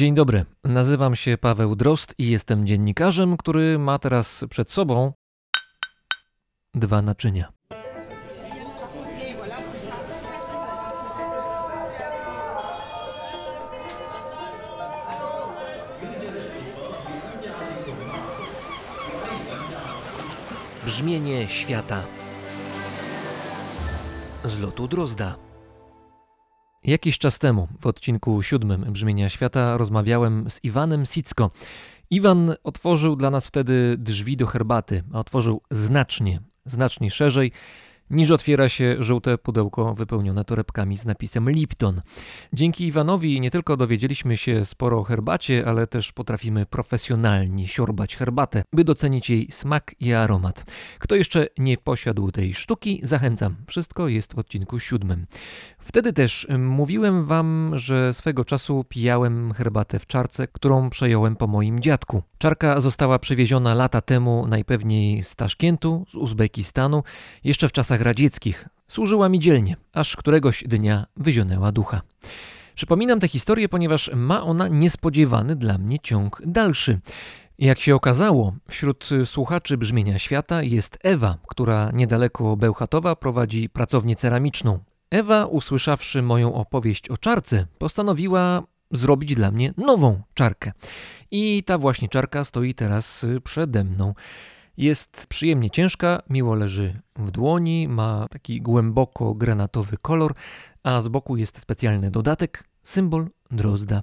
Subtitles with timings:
[0.00, 5.12] Dzień dobry, nazywam się Paweł Drost i jestem dziennikarzem, który ma teraz przed sobą
[6.74, 7.52] dwa naczynia.
[20.84, 22.02] Brzmienie świata
[24.44, 25.49] z lotu Drozda.
[26.84, 31.50] Jakiś czas temu, w odcinku siódmym Brzmienia Świata, rozmawiałem z Iwanem Sicko.
[32.10, 37.52] Iwan otworzył dla nas wtedy drzwi do herbaty, a otworzył znacznie, znacznie szerzej
[38.10, 42.02] niż otwiera się żółte pudełko wypełnione torebkami z napisem Lipton.
[42.52, 48.62] Dzięki Iwanowi nie tylko dowiedzieliśmy się sporo o herbacie, ale też potrafimy profesjonalnie siorbać herbatę,
[48.72, 50.64] by docenić jej smak i aromat.
[50.98, 53.56] Kto jeszcze nie posiadł tej sztuki, zachęcam.
[53.66, 55.26] Wszystko jest w odcinku siódmym.
[55.78, 61.80] Wtedy też mówiłem wam, że swego czasu pijałem herbatę w czarce, którą przejąłem po moim
[61.80, 62.22] dziadku.
[62.38, 67.02] Czarka została przywieziona lata temu najpewniej z Taszkentu, z Uzbekistanu,
[67.44, 68.68] jeszcze w czasach radzieckich.
[68.88, 72.00] Służyła mi dzielnie, aż któregoś dnia wyzionęła ducha.
[72.74, 77.00] Przypominam tę historię, ponieważ ma ona niespodziewany dla mnie ciąg dalszy.
[77.58, 84.78] Jak się okazało, wśród słuchaczy brzmienia świata jest Ewa, która niedaleko Bełchatowa prowadzi pracownię ceramiczną.
[85.10, 90.72] Ewa, usłyszawszy moją opowieść o czarce, postanowiła zrobić dla mnie nową czarkę.
[91.30, 94.14] I ta właśnie czarka stoi teraz przede mną.
[94.76, 100.34] Jest przyjemnie ciężka, miło leży w dłoni, ma taki głęboko granatowy kolor,
[100.82, 104.02] a z boku jest specjalny dodatek, symbol drozda.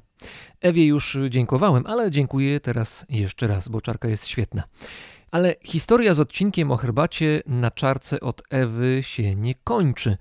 [0.62, 4.64] Ewie już dziękowałem, ale dziękuję teraz jeszcze raz, bo czarka jest świetna.
[5.32, 10.18] Ale historia z odcinkiem o herbacie na czarce od Ewy się nie kończy.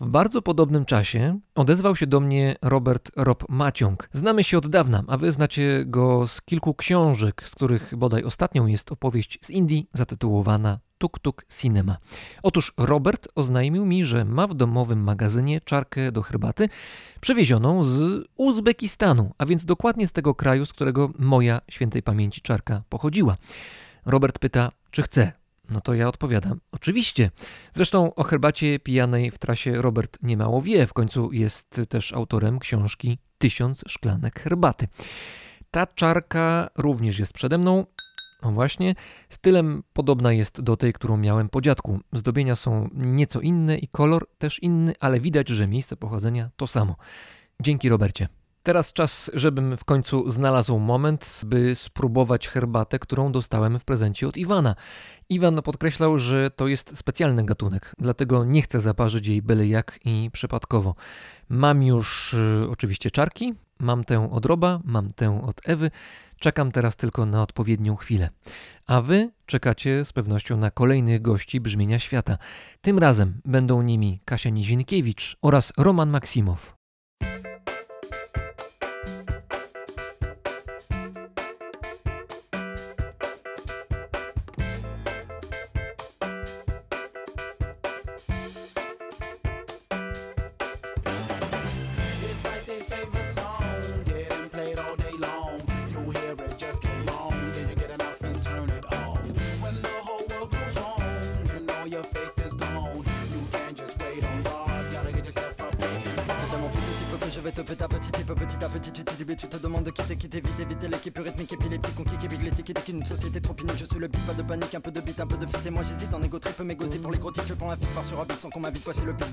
[0.00, 4.08] W bardzo podobnym czasie odezwał się do mnie Robert Rob Maciąg.
[4.12, 8.66] Znamy się od dawna, a wy znacie go z kilku książek, z których bodaj ostatnią
[8.66, 11.96] jest opowieść z Indii zatytułowana Tuk Tuk Cinema.
[12.42, 16.68] Otóż Robert oznajmił mi, że ma w domowym magazynie czarkę do herbaty
[17.20, 22.82] przywiezioną z Uzbekistanu, a więc dokładnie z tego kraju, z którego moja świętej pamięci czarka
[22.88, 23.36] pochodziła.
[24.06, 25.43] Robert pyta, czy chce.
[25.70, 27.30] No to ja odpowiadam, oczywiście.
[27.74, 33.18] Zresztą o herbacie pijanej w trasie Robert niemało wie, w końcu jest też autorem książki
[33.38, 34.88] Tysiąc szklanek herbaty.
[35.70, 37.86] Ta czarka również jest przede mną.
[38.42, 38.94] No właśnie,
[39.28, 42.00] stylem podobna jest do tej, którą miałem po dziadku.
[42.12, 46.96] Zdobienia są nieco inne i kolor też inny, ale widać, że miejsce pochodzenia to samo.
[47.60, 48.28] Dzięki Robercie.
[48.64, 54.36] Teraz czas, żebym w końcu znalazł moment, by spróbować herbatę, którą dostałem w prezencie od
[54.36, 54.74] Iwana.
[55.28, 60.30] Iwan podkreślał, że to jest specjalny gatunek, dlatego nie chcę zaparzyć jej byle jak i
[60.32, 60.94] przypadkowo.
[61.48, 65.90] Mam już y, oczywiście czarki, mam tę od Roba, mam tę od Ewy,
[66.40, 68.30] czekam teraz tylko na odpowiednią chwilę.
[68.86, 72.38] A wy czekacie z pewnością na kolejnych gości brzmienia świata.
[72.80, 76.74] Tym razem będą nimi Kasia Nizinkiewicz oraz Roman Maksimow.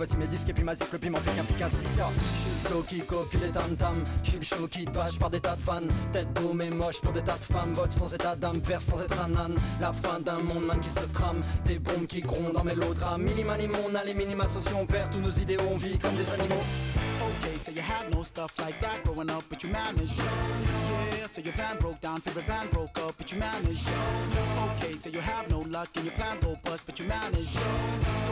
[0.02, 1.70] Voici mes disques et puis ma zip, le piment pique un pique un
[2.68, 5.62] flow qui copie les tam tam, j'suis le show qui passe par des tas de
[5.62, 5.82] fans.
[6.12, 9.00] Tête boum et moche pour des tas de femmes, vote sans état d'âme, père sans
[9.00, 9.56] être un âne.
[9.80, 13.22] La fin d'un monde man qui se trame, des bombes qui grondent dans mes mélodrames.
[13.22, 16.32] Minimani, on a les minima sociaux, on perd tous nos idéaux, on vit comme des
[16.32, 16.64] animaux.
[17.22, 20.20] Okay, so you had no stuff like that growing up, but you managed.
[21.32, 23.88] So your van broke down, favorite band broke up, but you managed.
[24.76, 27.56] Okay, so you have no luck and your plans go bust, but you managed.
[27.56, 27.62] Go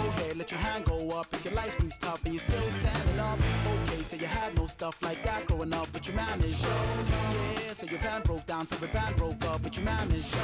[0.10, 3.20] ahead, let your hand go up if your life seems tough and you're still standing
[3.20, 3.40] up.
[3.88, 6.66] Okay, so you had no stuff like that growing up, but you managed.
[6.66, 10.36] Yeah, so your van broke down, favorite band broke up, but you managed.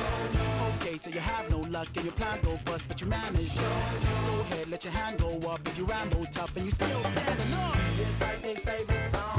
[0.79, 3.57] Okay, so you have no luck and your plans go bust, but you managed.
[3.57, 3.65] Go
[4.39, 7.75] ahead, let your hand go up if you ramble tough and you're still standing up.
[7.99, 9.34] It's like their favorite song,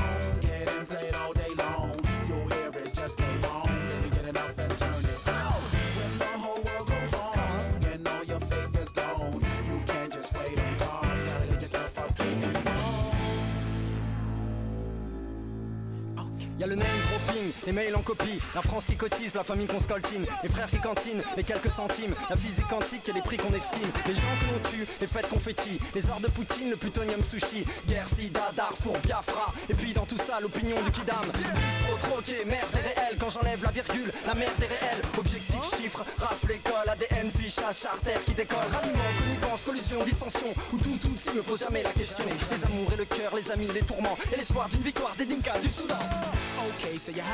[17.66, 20.78] les mails en copie, la France qui cotise, la famille qu'on scoltine, les frères qui
[20.78, 24.52] cantinent, les quelques centimes, la physique quantique et les prix qu'on estime, les gens que
[24.52, 28.96] l'on tue, les fêtes confettis, les heures de Poutine, le plutonium sushi, guerre, sida, Darfour,
[29.04, 31.16] Biafra, et puis dans tout ça, l'opinion du kidam.
[31.22, 36.04] Trop troqué, merde est réelle, quand j'enlève la virgule, la merde est réelle, objectif, chiffre,
[36.19, 41.37] rafle, école, ADN, fichage, charter qui décolle, ralliement, connivence, collusion, dissension, où tout, tout, si
[41.37, 44.37] me pose jamais la question, les amours et le cœur, les amis, les tourments, et
[44.37, 45.99] l'espoir d'une victoire des Dinkas du Soudan.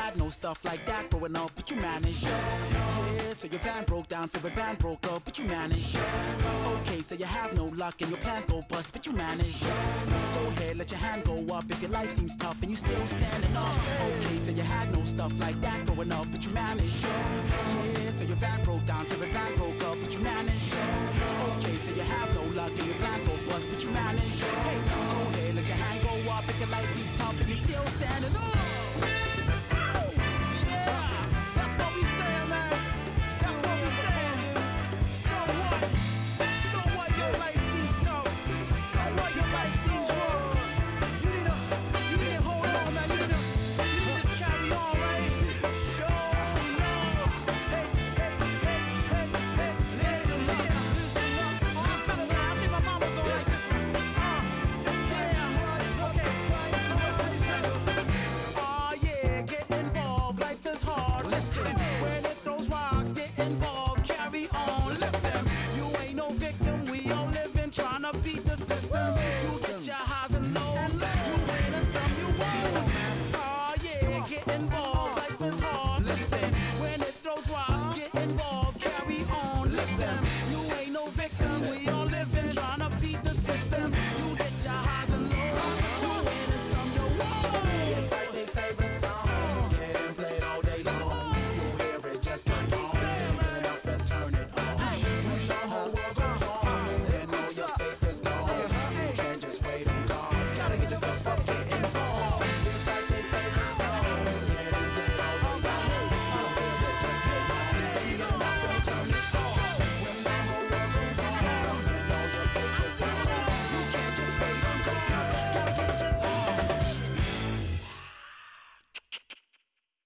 [0.03, 2.23] Had no stuff like that growing up, but you managed.
[2.23, 5.97] Yeah, so your van broke down, favorite band broke up, but you managed.
[6.75, 9.63] Okay, so you have no luck and your plans go bust, but you managed.
[9.63, 13.07] Go ahead, let your hand go up if your life seems tough and you still
[13.07, 13.77] standing up.
[14.07, 17.05] Okay, so you had no stuff like that growing up, but you managed.
[17.05, 20.73] Yeah, so your van broke down, favorite band broke up, but you managed.
[21.47, 24.43] Okay, so you have no luck and your plans go bust, but you managed.
[24.43, 27.55] Hey, go ahead, let your hand go up if your life seems tough and you
[27.55, 28.52] still standing up.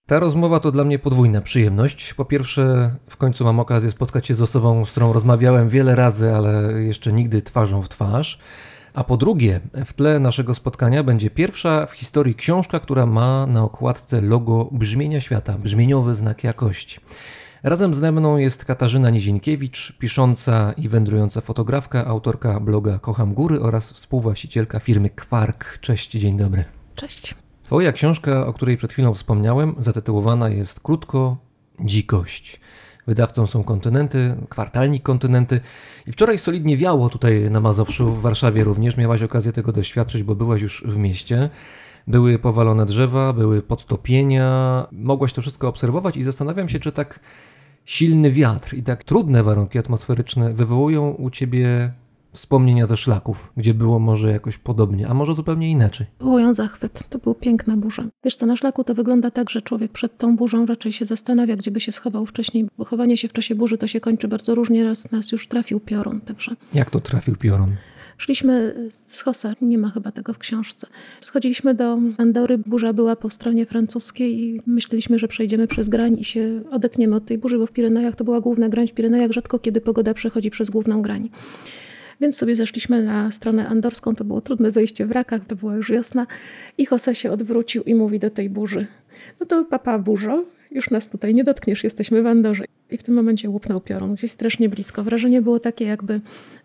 [0.08, 2.14] Ta rozmowa to dla mnie podwójna przyjemność.
[2.14, 6.36] Po pierwsze, w końcu mam okazję spotkać się z osobą, z którą rozmawiałem wiele razy,
[6.36, 8.40] ale jeszcze nigdy twarzą w twarz.
[8.94, 13.64] A po drugie, w tle naszego spotkania będzie pierwsza w historii książka, która ma na
[13.64, 17.00] okładce logo brzmienia świata, brzmieniowy znak jakości.
[17.64, 23.92] Razem ze mną jest Katarzyna Nizienkiewicz, pisząca i wędrująca fotografka, autorka bloga Kocham Góry oraz
[23.92, 25.78] współwłaścicielka firmy Kwark.
[25.80, 26.66] Cześć, dzień dobry.
[26.96, 27.47] Cześć.
[27.68, 31.38] Twoja książka, o której przed chwilą wspomniałem, zatytułowana jest krótko
[31.80, 32.60] Dzikość.
[33.08, 35.62] Wydawcą są kontynenty, kwartalnik kontynenty.
[36.08, 38.98] I wczoraj solidnie wiało tutaj na Mazowszu, w Warszawie również.
[38.98, 41.50] Miałaś okazję tego doświadczyć, bo byłaś już w mieście.
[42.08, 44.88] Były powalone drzewa, były podtopienia.
[44.92, 47.20] Mogłaś to wszystko obserwować i zastanawiam się, czy tak
[47.86, 51.94] silny wiatr i tak trudne warunki atmosferyczne wywołują u ciebie
[52.38, 56.08] wspomnienia ze szlaków, gdzie było może jakoś podobnie, a może zupełnie inaczej.
[56.20, 57.04] Wywołują zachwyt.
[57.10, 58.04] To była piękna burza.
[58.24, 61.56] Wiesz co, na szlaku to wygląda tak, że człowiek przed tą burzą raczej się zastanawia,
[61.56, 62.68] gdzie by się schował wcześniej.
[62.78, 64.84] Bo chowanie się w czasie burzy to się kończy bardzo różnie.
[64.84, 67.76] Raz nas już trafił piorun, także Jak to trafił piorun?
[68.18, 68.76] szliśmy
[69.08, 70.88] z Hosa, nie ma chyba tego w książce.
[71.22, 76.26] Schodziliśmy do Andory, burza była po stronie francuskiej i myśleliśmy, że przejdziemy przez grań i
[76.26, 78.88] się odetniemy od tej burzy, bo w Pirenejach to była główna grań.
[78.88, 81.30] W Pirenejach rzadko kiedy pogoda przechodzi przez główną grań.
[82.22, 85.92] Więc sobie zeszliśmy na stronę andorską, to było trudne zejście w rakach, to była już
[85.92, 86.28] wiosna
[86.78, 88.88] i Jose się odwrócił i mówi do tej burzy,
[89.40, 92.64] no to papa burzo, już nas tutaj nie dotkniesz, jesteśmy w Andorze.
[92.92, 95.04] I w tym momencie łupnął piorun, gdzieś strasznie blisko.
[95.04, 96.22] Wrażenie było takie, jakby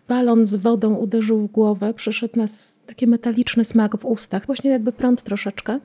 [0.07, 4.91] balon z wodą uderzył w głowę, przyszedł nas taki metaliczny smak w ustach, właśnie jakby
[4.91, 5.79] prąd troszeczkę.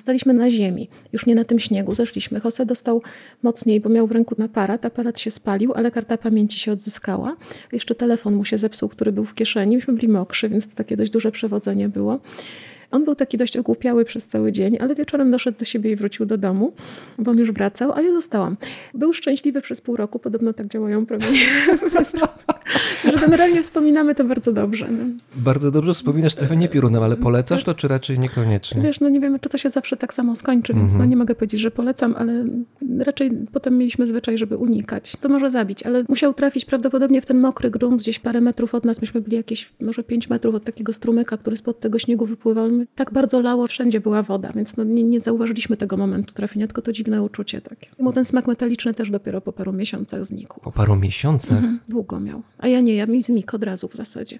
[0.00, 2.40] Staliśmy na ziemi, już nie na tym śniegu, zeszliśmy.
[2.44, 3.02] Jose dostał
[3.42, 7.36] mocniej, bo miał w ręku aparat, aparat się spalił, ale karta pamięci się odzyskała.
[7.72, 10.96] Jeszcze telefon mu się zepsuł, który był w kieszeni, myśmy byli mokrzy, więc to takie
[10.96, 12.20] dość duże przewodzenie było.
[12.90, 16.26] On był taki dość ogłupiały przez cały dzień, ale wieczorem doszedł do siebie i wrócił
[16.26, 16.72] do domu,
[17.18, 18.56] bo on już wracał, a ja zostałam.
[18.94, 21.38] Był szczęśliwy przez pół roku, podobno tak działają promienie.
[23.04, 24.88] że generalnie wspominamy to bardzo dobrze.
[24.90, 25.04] No.
[25.36, 28.82] Bardzo dobrze wspominasz trafienie piorunem, ale polecasz to, czy raczej niekoniecznie?
[28.82, 31.10] Wiesz, no nie wiemy, czy to się zawsze tak samo skończy, więc no Mhm.
[31.10, 32.44] nie mogę powiedzieć, że polecam, ale
[32.98, 35.16] raczej potem mieliśmy zwyczaj, żeby unikać.
[35.16, 38.84] To może zabić, ale musiał trafić prawdopodobnie w ten mokry grunt, gdzieś parę metrów od
[38.84, 39.00] nas.
[39.00, 42.68] Myśmy byli jakieś może 5 metrów od takiego strumyka, który spod tego śniegu wypływał.
[42.94, 46.82] Tak bardzo lało, wszędzie była woda, więc no nie, nie zauważyliśmy tego momentu trafienia, tylko
[46.82, 47.88] to dziwne uczucie takie.
[47.98, 50.60] Mu ten smak metaliczny też dopiero po paru miesiącach znikł.
[50.60, 51.58] Po paru miesiącach.
[51.58, 52.42] Mhm, długo miał.
[52.58, 54.38] A ja nie, ja mi znikł od razu w zasadzie.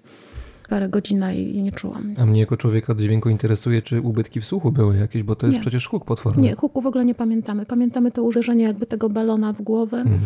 [0.69, 2.15] Parę godzin i i nie czułam.
[2.17, 5.45] A mnie jako człowieka od dźwięku interesuje, czy ubytki w słuchu były jakieś, bo to
[5.47, 5.61] jest Nie.
[5.61, 6.41] przecież huk potworny.
[6.43, 7.65] Nie, huku w ogóle nie pamiętamy.
[7.65, 10.19] Pamiętamy to uderzenie jakby tego balona w głowę, Mhm.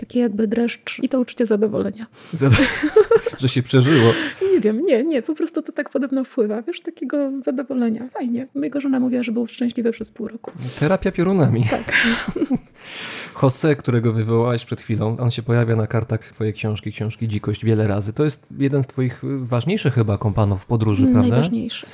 [0.00, 2.06] Takie jakby dreszcz i to uczucie zadowolenia.
[2.34, 2.56] Zada-
[3.40, 4.12] że się przeżyło.
[4.54, 8.08] Nie wiem, nie, nie, po prostu to tak podobno wpływa, wiesz, takiego zadowolenia.
[8.12, 8.46] Fajnie.
[8.54, 10.50] Mojego żona mówiła, że był szczęśliwy przez pół roku.
[10.78, 11.64] Terapia piorunami.
[11.70, 11.92] Tak.
[13.42, 17.88] Jose, którego wywołałeś przed chwilą, on się pojawia na kartach twojej książki, książki Dzikość wiele
[17.88, 18.12] razy.
[18.12, 21.20] To jest jeden z twoich ważniejszych chyba kompanów w podróży, prawda?
[21.20, 21.86] Najważniejsze.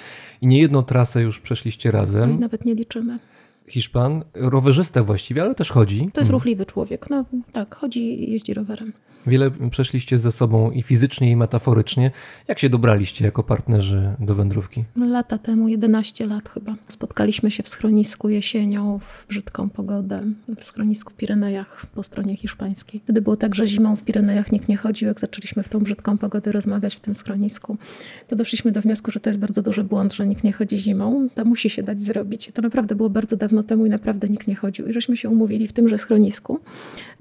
[0.43, 2.41] I nie jedną trasę już przeszliście I razem.
[2.41, 3.19] nawet nie liczymy.
[3.69, 6.11] Hiszpan, rowerzysta właściwie, ale też chodzi.
[6.13, 7.11] To jest ruchliwy człowiek.
[7.11, 8.93] No tak, chodzi i jeździ rowerem.
[9.27, 12.11] Wiele przeszliście ze sobą i fizycznie, i metaforycznie.
[12.49, 14.85] Jak się dobraliście jako partnerzy do wędrówki?
[14.97, 20.23] Lata temu, 11 lat chyba, spotkaliśmy się w schronisku jesienią w brzydką pogodę,
[20.59, 23.01] w schronisku w Pirenejach po stronie hiszpańskiej.
[23.01, 25.09] Wtedy było tak, że zimą w Pirenejach nikt nie chodził.
[25.09, 27.77] Jak zaczęliśmy w tą brzydką pogodę rozmawiać w tym schronisku,
[28.29, 31.29] to doszliśmy do wniosku, że to jest bardzo duży błąd, że nikt nie chodzi zimą.
[31.35, 32.51] To musi się dać zrobić.
[32.55, 34.87] To naprawdę było bardzo dawno temu i naprawdę nikt nie chodził.
[34.87, 36.61] I żeśmy się umówili w tymże schronisku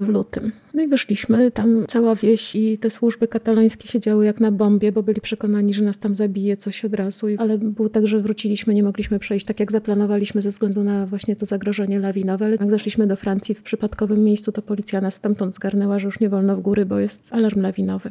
[0.00, 0.52] w lutym.
[0.74, 5.02] No i wyszliśmy, tam cała wieś i te służby katalońskie siedziały jak na bombie, bo
[5.02, 7.26] byli przekonani, że nas tam zabije coś od razu.
[7.38, 11.36] Ale było tak, że wróciliśmy, nie mogliśmy przejść tak jak zaplanowaliśmy ze względu na właśnie
[11.36, 12.46] to zagrożenie lawinowe.
[12.46, 16.20] Ale jak zeszliśmy do Francji w przypadkowym miejscu, to policja nas stamtąd zgarnęła, że już
[16.20, 18.10] nie wolno w góry, bo jest alarm lawinowy.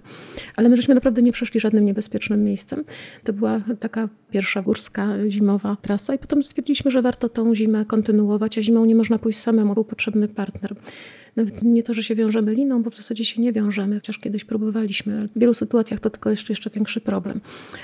[0.56, 2.84] Ale my żeśmy naprawdę nie przeszli żadnym niebezpiecznym miejscem.
[3.24, 8.58] To była taka pierwsza górska zimowa trasa i potem stwierdziliśmy, że warto tą zimę kontynuować,
[8.58, 10.76] a zimą nie można pójść samemu, był potrzebny partner.
[11.36, 14.46] Nawet nie to, że się wiążemy liną, bo w zasadzie się nie wiążemy, chociaż kiedyś
[14.46, 15.28] próbowaliśmy.
[15.28, 17.42] W wielu sytuacjach to tylko jeszcze, jeszcze większy problem.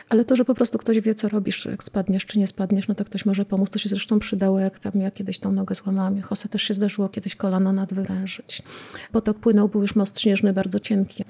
[0.10, 2.96] Ale to, że po prostu ktoś wie, co robisz, jak spadniesz czy nie spadniesz, no
[2.96, 3.70] to ktoś może pomóc.
[3.70, 6.22] To się zresztą przydało, jak tam ja kiedyś tą nogę złamałam.
[6.32, 8.62] Jose też się zdarzyło kiedyś kolano nadwyrężyć.
[9.12, 11.26] Potok płynął, był już most śnieżny, bardzo cienki.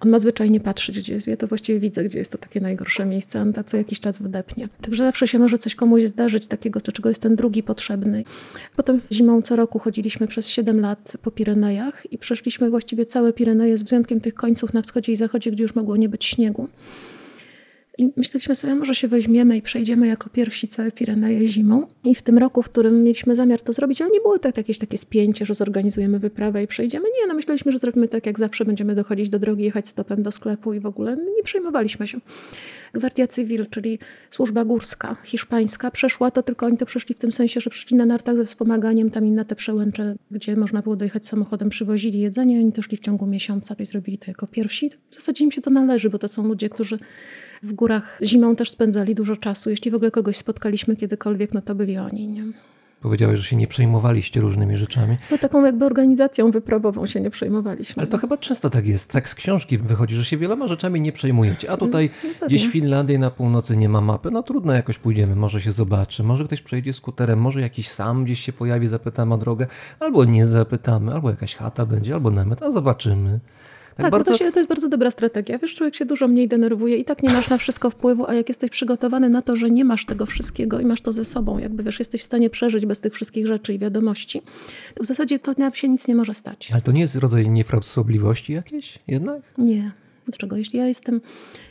[0.00, 1.26] On ma zwyczajnie patrzeć, gdzie jest.
[1.26, 3.40] Ja to właściwie widzę, gdzie jest to takie najgorsze miejsce.
[3.40, 4.68] On tak co jakiś czas wydepnie.
[4.80, 8.24] Także zawsze się może coś komuś zdarzyć takiego, do czego jest ten drugi potrzebny.
[8.76, 11.57] Potem zimą co roku chodziliśmy przez 7 lat po Pirenejach
[12.10, 15.74] i przeszliśmy właściwie całe Pireneje z wyjątkiem tych końców na wschodzie i zachodzie, gdzie już
[15.74, 16.68] mogło nie być śniegu.
[17.98, 21.86] I myśleliśmy sobie, może się weźmiemy i przejdziemy jako pierwsi całe Pireneje zimą.
[22.04, 24.78] I w tym roku, w którym mieliśmy zamiar to zrobić, ale nie było tak jakieś
[24.78, 27.04] takie spięcie, że zorganizujemy wyprawę i przejdziemy.
[27.20, 30.32] Nie, no myśleliśmy, że zrobimy tak jak zawsze, będziemy dochodzić do drogi, jechać stopem do
[30.32, 32.20] sklepu i w ogóle nie przejmowaliśmy się.
[32.94, 33.98] Gwardia Civil, czyli
[34.30, 38.06] służba górska, hiszpańska, przeszła to, tylko oni to przeszli w tym sensie, że przyszli na
[38.06, 42.60] nartach ze wspomaganiem tam i na te przełęcze, gdzie można było dojechać samochodem, przywozili jedzenie,
[42.60, 44.90] oni to szli w ciągu miesiąca i zrobili to jako pierwsi.
[45.10, 46.98] W zasadzie im się to należy, bo to są ludzie, którzy
[47.62, 49.70] w górach zimą też spędzali dużo czasu.
[49.70, 52.26] Jeśli w ogóle kogoś spotkaliśmy kiedykolwiek, no to byli oni.
[52.26, 52.44] Nie?
[53.00, 55.16] Powiedziałeś, że się nie przejmowaliście różnymi rzeczami.
[55.30, 58.00] No taką jakby organizacją wyprawową się nie przejmowaliśmy.
[58.02, 59.10] Ale to chyba często tak jest.
[59.12, 61.70] Tak z książki wychodzi, że się wieloma rzeczami nie przejmujecie.
[61.70, 62.46] A tutaj No pewnie.
[62.48, 64.30] gdzieś w Finlandii na północy nie ma mapy.
[64.30, 68.40] No trudno jakoś pójdziemy, może się zobaczy, może ktoś przejdzie skuterem, może jakiś sam gdzieś
[68.40, 69.66] się pojawi, zapytamy o drogę,
[70.00, 73.40] albo nie zapytamy, albo jakaś chata będzie, albo namiot, a zobaczymy.
[74.02, 74.32] Tak, bardzo...
[74.32, 75.58] to, się, to jest bardzo dobra strategia.
[75.58, 78.48] Wiesz, człowiek się dużo mniej denerwuje i tak nie masz na wszystko wpływu, a jak
[78.48, 81.82] jesteś przygotowany na to, że nie masz tego wszystkiego i masz to ze sobą, jakby
[81.82, 84.42] wiesz, jesteś w stanie przeżyć bez tych wszystkich rzeczy i wiadomości,
[84.94, 86.70] to w zasadzie to nam się nic nie może stać.
[86.72, 89.42] Ale to nie jest rodzaj niefrasobliwości jakiejś jednak?
[89.58, 89.92] Nie.
[90.26, 90.56] Dlaczego?
[90.56, 91.20] Jeśli ja jestem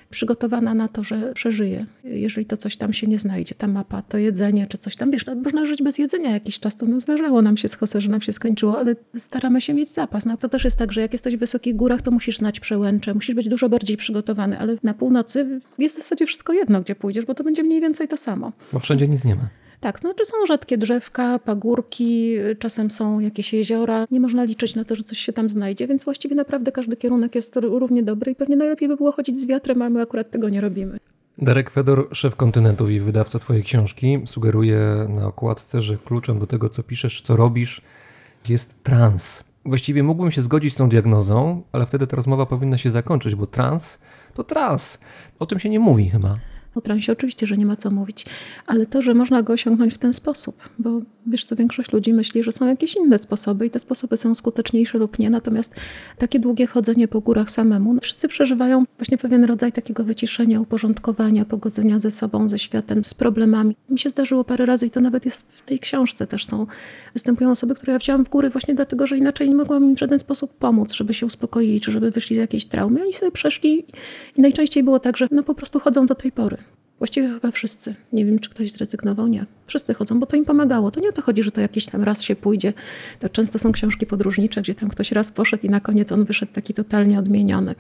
[0.10, 4.18] przygotowana na to, że przeżyję, jeżeli to coś tam się nie znajdzie, ta mapa, to
[4.18, 7.42] jedzenie czy coś tam, wiesz, no, można żyć bez jedzenia jakiś czas, to no, zdarzało
[7.42, 10.26] nam się z Jose, że nam się skończyło, ale staramy się mieć zapas.
[10.26, 13.14] No, to też jest tak, że jak jesteś w wysokich górach, to musisz znać przełęcze,
[13.14, 17.26] musisz być dużo bardziej przygotowany, ale na północy jest w zasadzie wszystko jedno, gdzie pójdziesz,
[17.26, 18.52] bo to będzie mniej więcej to samo.
[18.74, 19.50] Bo wszędzie nic nie ma.
[19.80, 24.06] Tak, znaczy są rzadkie drzewka, pagórki, czasem są jakieś jeziora.
[24.12, 27.36] Nie można liczyć na to, że coś się tam znajdzie, więc właściwie naprawdę każdy kierunek
[27.36, 30.50] jest równie dobry i pewnie najlepiej by było chodzić z wiatrem, a my akurat tego
[30.50, 30.98] nie robimy.
[31.38, 34.80] Darek Fedor, szef kontynentów i wydawca twojej książki, sugeruje
[35.10, 37.82] na okładce, że kluczem do tego, co piszesz, co robisz,
[38.50, 39.44] jest trans.
[39.66, 43.48] Właściwie mógłbym się zgodzić z tą diagnozą, ale wtedy ta rozmowa powinna się zakończyć, bo
[43.48, 44.00] trans
[44.34, 45.00] to trans.
[45.40, 46.38] O tym się nie mówi chyba.
[46.78, 48.26] O transie oczywiście, że nie ma co mówić,
[48.68, 52.44] ale to, że można go osiągnąć w ten sposób, bo Wiesz co, większość ludzi myśli,
[52.44, 55.76] że są jakieś inne sposoby i te sposoby są skuteczniejsze lub nie, natomiast
[56.18, 61.46] takie długie chodzenie po górach samemu, no wszyscy przeżywają właśnie pewien rodzaj takiego wyciszenia, uporządkowania,
[61.46, 63.76] pogodzenia ze sobą, ze światem, z problemami.
[63.90, 66.66] Mi się zdarzyło parę razy i to nawet jest w tej książce też są,
[67.14, 70.00] występują osoby, które ja wzięłam w góry właśnie dlatego, że inaczej nie mogłam im w
[70.00, 73.02] żaden sposób pomóc, żeby się uspokoili, czy żeby wyszli z jakiejś traumy.
[73.04, 73.86] Oni sobie przeszli
[74.38, 76.58] i najczęściej było tak, że no po prostu chodzą do tej pory.
[76.98, 77.96] Właściwie chyba wszyscy.
[78.14, 79.28] Nie wiem, czy ktoś zrezygnował.
[79.28, 79.46] Nie.
[79.66, 80.92] Wszyscy chodzą, bo to im pomagało.
[80.92, 82.74] To nie o to chodzi, że to jakiś tam raz się pójdzie.
[83.20, 86.52] To często są książki podróżnicze, gdzie tam ktoś raz poszedł i na koniec on wyszedł
[86.54, 87.76] taki totalnie odmieniony.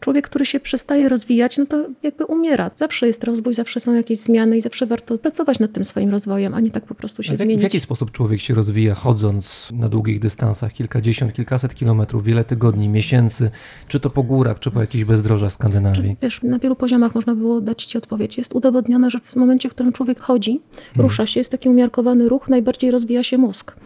[0.00, 2.70] Człowiek, który się przestaje rozwijać, no to jakby umiera.
[2.74, 6.54] Zawsze jest rozwój, zawsze są jakieś zmiany i zawsze warto pracować nad tym swoim rozwojem,
[6.54, 7.60] a nie tak po prostu się jak, zmienić.
[7.60, 12.88] w jaki sposób człowiek się rozwija, chodząc na długich dystansach, kilkadziesiąt, kilkaset kilometrów, wiele tygodni,
[12.88, 13.50] miesięcy,
[13.88, 16.16] czy to po górach, czy po jakichś bezdrożach Skandynawii?
[16.22, 18.38] Wiesz, na wielu poziomach można było dać Ci odpowiedź.
[18.38, 20.60] Jest udowodnione, że w momencie, w którym człowiek chodzi,
[20.96, 23.76] rusza się, jest taki umiarkowany ruch, najbardziej rozwija się mózg.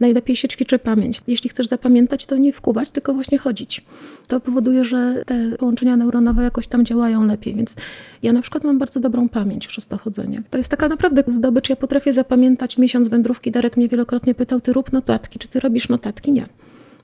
[0.00, 1.20] Najlepiej się ćwiczy pamięć.
[1.26, 3.84] Jeśli chcesz zapamiętać, to nie wkuwać, tylko właśnie chodzić.
[4.28, 7.76] To powoduje, że te połączenia neuronowe jakoś tam działają lepiej, więc
[8.22, 10.42] ja na przykład mam bardzo dobrą pamięć przez to chodzenie.
[10.50, 11.68] To jest taka naprawdę zdobycz.
[11.68, 13.50] Ja potrafię zapamiętać miesiąc wędrówki.
[13.50, 15.38] Darek mnie wielokrotnie pytał, ty rób notatki.
[15.38, 16.32] Czy ty robisz notatki?
[16.32, 16.46] Nie.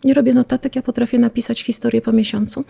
[0.05, 2.65] Nie robię notatek, ja potrafię napisać historię po miesiącu.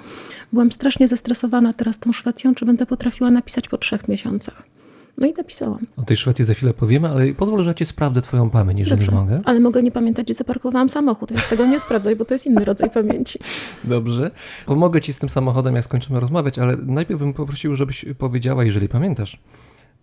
[0.52, 4.77] Byłam strasznie zestresowana teraz tą Szwecją, czy będę potrafiła napisać po trzech miesiącach.
[5.18, 5.86] No i napisałam.
[5.96, 9.00] O tej Szwecji za chwilę powiemy, ale pozwól, że ja ci sprawdzę twoją pamięć, jeżeli
[9.00, 9.40] Dobrze, mogę.
[9.44, 12.64] ale mogę nie pamiętać, gdzie zaparkowałam samochód, więc tego nie sprawdzaj, bo to jest inny
[12.64, 13.38] rodzaj pamięci.
[13.84, 14.30] Dobrze.
[14.66, 18.88] Pomogę ci z tym samochodem, jak skończymy rozmawiać, ale najpierw bym poprosił, żebyś powiedziała, jeżeli
[18.88, 19.38] pamiętasz,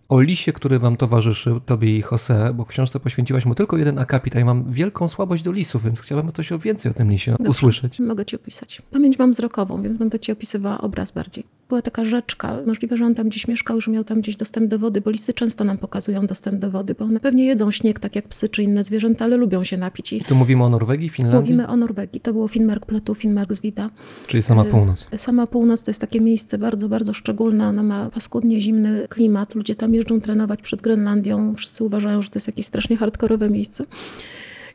[0.08, 3.98] o lisie, który wam towarzyszył, tobie i Jose, bo w książce poświęciłaś mu tylko jeden
[3.98, 7.32] akapit, a ja mam wielką słabość do lisów, więc chciałbym coś więcej o tym lisie
[7.32, 7.50] Dobrze.
[7.50, 8.00] usłyszeć.
[8.00, 8.82] Mogę ci opisać.
[8.90, 11.44] Pamięć mam wzrokową, więc będę ci opisywała obraz bardziej.
[11.68, 14.78] Była taka rzeczka, możliwe, że on tam gdzieś mieszkał, że miał tam gdzieś dostęp do
[14.78, 18.16] wody, bo lisy często nam pokazują dostęp do wody, bo one pewnie jedzą śnieg, tak
[18.16, 20.12] jak psy czy inne zwierzęta, ale lubią się napić.
[20.12, 22.20] I Tu mówimy o Norwegii, Finlandii, mówimy o Norwegii.
[22.20, 23.90] To było Finnmark Platu, Finnmark Zwida.
[24.26, 25.06] czyli sama y- północ.
[25.16, 27.68] Sama północ to jest takie miejsce bardzo, bardzo szczególne.
[27.68, 29.54] Ona ma paskudnie zimny klimat.
[29.54, 31.54] Ludzie tam jeżdżą trenować przed Grenlandią.
[31.54, 33.84] Wszyscy uważają, że to jest jakieś strasznie hardkorowe miejsce.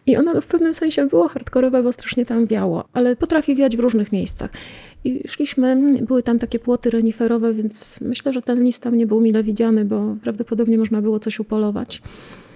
[0.05, 3.79] I ono w pewnym sensie było hardkorowe, bo strasznie tam wiało, ale potrafi wiać w
[3.79, 4.51] różnych miejscach.
[5.03, 9.22] I szliśmy, były tam takie płoty reniferowe, więc myślę, że ten lis tam nie był
[9.22, 12.01] mile widziany, bo prawdopodobnie można było coś upolować.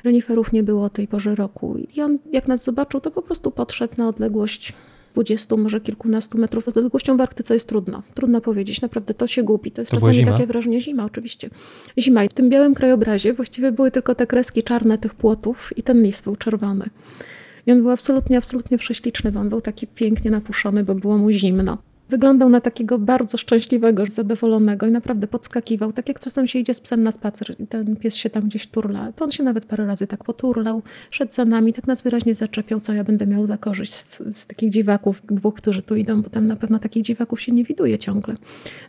[0.04, 1.78] Reniferów nie było o tej porze roku.
[1.96, 4.74] I on, jak nas zobaczył, to po prostu podszedł na odległość
[5.14, 6.66] 20, może kilkunastu metrów.
[6.66, 8.04] Z odległością w Arktyce jest trudno.
[8.14, 9.72] Trudno powiedzieć, naprawdę to się gubi.
[9.72, 10.82] To jest To czasami takie wrażenie.
[10.82, 11.50] Zima, oczywiście.
[12.00, 12.24] Zima.
[12.24, 16.04] I w tym białym krajobrazie właściwie były tylko te kreski czarne tych płotów i ten
[16.04, 16.90] lis był czerwony.
[17.68, 21.32] I on był absolutnie, absolutnie prześliczny, bo on był taki pięknie napuszony, bo było mu
[21.32, 21.78] zimno.
[22.10, 26.82] Wyglądał na takiego bardzo szczęśliwego, zadowolonego i naprawdę podskakiwał, tak jak czasem się idzie z
[26.82, 29.12] psem na spacer i ten pies się tam gdzieś turla.
[29.12, 32.80] To on się nawet parę razy tak poturlał, szedł za nami, tak nas wyraźnie zaczepiał,
[32.80, 36.30] co ja będę miał za korzyść z, z takich dziwaków dwóch, którzy tu idą, bo
[36.30, 38.36] tam na pewno takich dziwaków się nie widuje ciągle.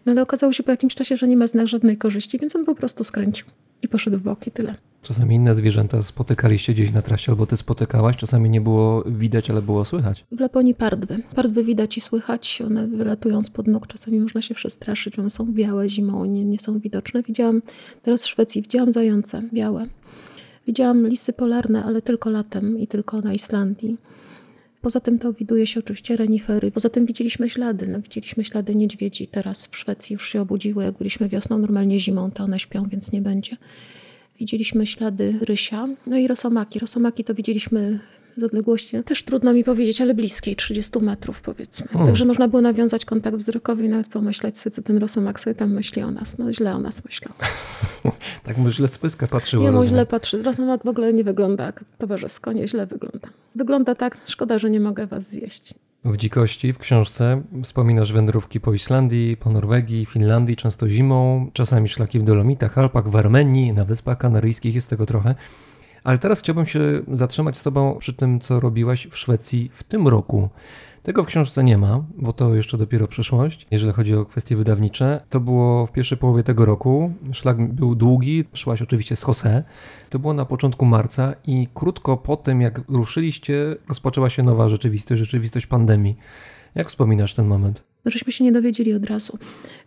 [0.07, 2.57] No ale okazało się po jakimś czasie, że nie ma z nas żadnej korzyści, więc
[2.57, 3.47] on po prostu skręcił
[3.83, 4.75] i poszedł w bok i tyle.
[5.03, 9.63] Czasami inne zwierzęta spotykaliście gdzieś na trasie, albo ty spotykałaś, czasami nie było widać, ale
[9.63, 10.25] było słychać.
[10.33, 11.23] W Laponii pardwy.
[11.35, 15.89] Pardwy widać i słychać, one wylatują spod nóg, czasami można się przestraszyć, one są białe
[15.89, 17.23] zimą, nie, nie są widoczne.
[17.23, 17.63] Widziałam
[18.03, 19.87] teraz w Szwecji, widziałam zające białe.
[20.67, 23.97] Widziałam lisy polarne, ale tylko latem i tylko na Islandii.
[24.87, 26.71] Poza tym to widuje się oczywiście renifery.
[26.71, 27.87] Poza tym widzieliśmy ślady.
[27.87, 29.27] No, widzieliśmy ślady niedźwiedzi.
[29.27, 30.85] Teraz w Szwecji już się obudziły.
[30.85, 33.57] Jak byliśmy wiosną, normalnie zimą, to one śpią, więc nie będzie.
[34.39, 36.79] Widzieliśmy ślady rysia, no i rosomaki.
[36.79, 38.01] Rosomaki to widzieliśmy
[38.37, 41.87] z odległości, też trudno mi powiedzieć, ale bliskiej, 30 metrów powiedzmy.
[41.95, 42.07] Mm.
[42.07, 45.71] Także można było nawiązać kontakt wzrokowy i nawet pomyśleć sobie, co ten rosomak sobie tam
[45.71, 46.39] myśli o nas.
[46.39, 47.35] No źle o nas myślał.
[48.45, 49.65] Tak mu źle z pyska patrzyło.
[49.65, 50.43] Nie mu źle patrzy.
[50.43, 53.29] Rosomak w ogóle nie wygląda jak towarzysko, nie źle wygląda.
[53.55, 55.75] Wygląda tak, szkoda, że nie mogę was zjeść.
[56.05, 62.19] W dzikości w książce wspominasz wędrówki po Islandii, po Norwegii, Finlandii, często zimą, czasami szlaki
[62.19, 65.35] w Dolomitach, Alpach, w Armenii, na Wyspach Kanaryjskich, jest tego trochę.
[66.07, 66.81] Ale teraz chciałbym się
[67.13, 70.49] zatrzymać z Tobą przy tym, co robiłaś w Szwecji w tym roku.
[71.03, 75.21] Tego w książce nie ma, bo to jeszcze dopiero przyszłość, jeżeli chodzi o kwestie wydawnicze.
[75.29, 77.13] To było w pierwszej połowie tego roku.
[77.33, 79.65] Szlak był długi, szłaś oczywiście z Jose.
[80.11, 85.21] To było na początku marca i krótko po tym, jak ruszyliście, rozpoczęła się nowa rzeczywistość,
[85.21, 86.17] rzeczywistość pandemii.
[86.75, 87.96] Jak wspominasz ten moment?
[88.11, 89.39] Żeśmy się nie dowiedzieli od razu.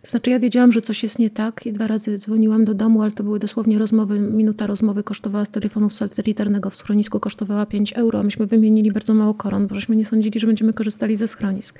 [0.02, 3.02] To znaczy ja wiedziałam, że coś jest nie tak i dwa razy dzwoniłam do domu,
[3.02, 7.92] ale to były dosłownie rozmowy, minuta rozmowy kosztowała z telefonu satelitarnego w schronisku kosztowała 5
[7.92, 11.78] euro, myśmy wymienili bardzo mało koron, bo żeśmy nie sądzili, że będziemy korzystali ze schronisk.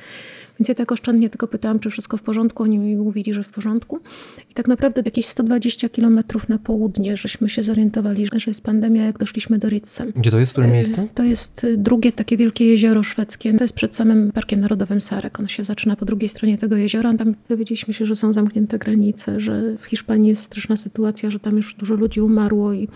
[0.60, 2.62] Więc ja tak oszczędnie tylko pytałam, czy wszystko w porządku.
[2.62, 4.00] Oni mi mówili, że w porządku.
[4.50, 9.18] I tak naprawdę jakieś 120 kilometrów na południe, żeśmy się zorientowali, że jest pandemia, jak
[9.18, 10.12] doszliśmy do Ritzem.
[10.16, 10.52] Gdzie to jest?
[10.52, 11.08] W którym miejscu?
[11.14, 13.54] To jest y, drugie takie wielkie jezioro szwedzkie.
[13.54, 15.40] To jest przed samym Parkiem Narodowym Sarek.
[15.40, 17.14] On się zaczyna po drugiej stronie tego jeziora.
[17.14, 21.56] Tam dowiedzieliśmy się, że są zamknięte granice, że w Hiszpanii jest straszna sytuacja, że tam
[21.56, 22.88] już dużo ludzi umarło i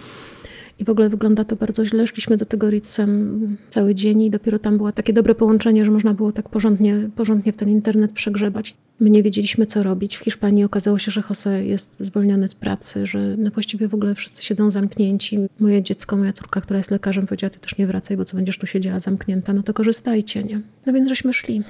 [0.78, 2.06] i w ogóle wygląda to bardzo źle.
[2.06, 6.14] Szliśmy do tego Ritzem cały dzień i dopiero tam było takie dobre połączenie, że można
[6.14, 8.76] było tak porządnie, porządnie w ten internet przegrzebać.
[9.00, 10.16] My nie wiedzieliśmy, co robić.
[10.16, 14.14] W Hiszpanii okazało się, że Jose jest zwolniony z pracy, że no właściwie w ogóle
[14.14, 15.38] wszyscy siedzą zamknięci.
[15.60, 18.58] Moje dziecko, moja córka, która jest lekarzem, powiedziała, ty też nie wracaj, bo co będziesz
[18.58, 20.60] tu siedziała zamknięta, no to korzystajcie, nie?
[20.86, 21.62] No więc żeśmy szli.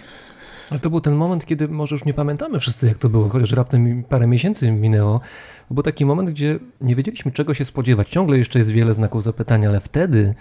[0.70, 3.52] Ale to był ten moment, kiedy może już nie pamiętamy wszyscy, jak to było, chociaż
[3.52, 5.20] raptem parę miesięcy minęło.
[5.68, 8.08] To był taki moment, gdzie nie wiedzieliśmy, czego się spodziewać.
[8.08, 10.34] Ciągle jeszcze jest wiele znaków zapytania, ale wtedy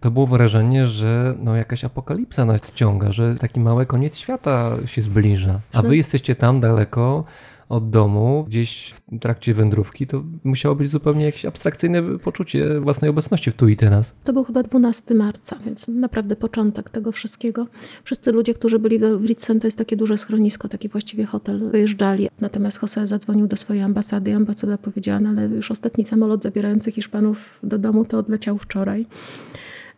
[0.00, 5.02] to było wrażenie, że no jakaś apokalipsa nas ciąga, że taki mały koniec świata się
[5.02, 5.60] zbliża.
[5.72, 7.24] A wy jesteście tam daleko
[7.70, 13.50] od domu, gdzieś w trakcie wędrówki, to musiało być zupełnie jakieś abstrakcyjne poczucie własnej obecności
[13.50, 14.14] w tu i teraz.
[14.24, 17.66] To był chyba 12 marca, więc naprawdę początek tego wszystkiego.
[18.04, 22.28] Wszyscy ludzie, którzy byli w Ritzen, to jest takie duże schronisko, taki właściwie hotel, wyjeżdżali.
[22.40, 26.92] Natomiast Jose zadzwonił do swojej ambasady i ambasada powiedziała, no ale już ostatni samolot zabierający
[26.92, 29.06] Hiszpanów do domu to odleciał wczoraj.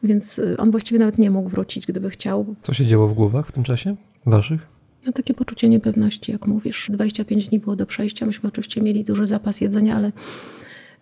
[0.03, 2.55] Więc y, on właściwie nawet nie mógł wrócić, gdyby chciał.
[2.63, 3.97] Co się działo w głowach w tym czasie?
[4.27, 4.82] Waszych?
[5.07, 6.91] No takie poczucie niepewności, jak mówisz.
[6.91, 8.27] 25 dni było do przejścia.
[8.27, 10.13] Myśmy oczywiście mieli duży zapas jedzenia, ale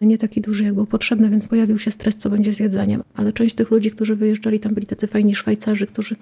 [0.00, 3.02] nie taki duży, jak był potrzebny, więc pojawił się stres, co będzie z jedzeniem.
[3.14, 6.16] Ale część tych ludzi, którzy wyjeżdżali, tam byli tacy fajni Szwajcarzy, którzy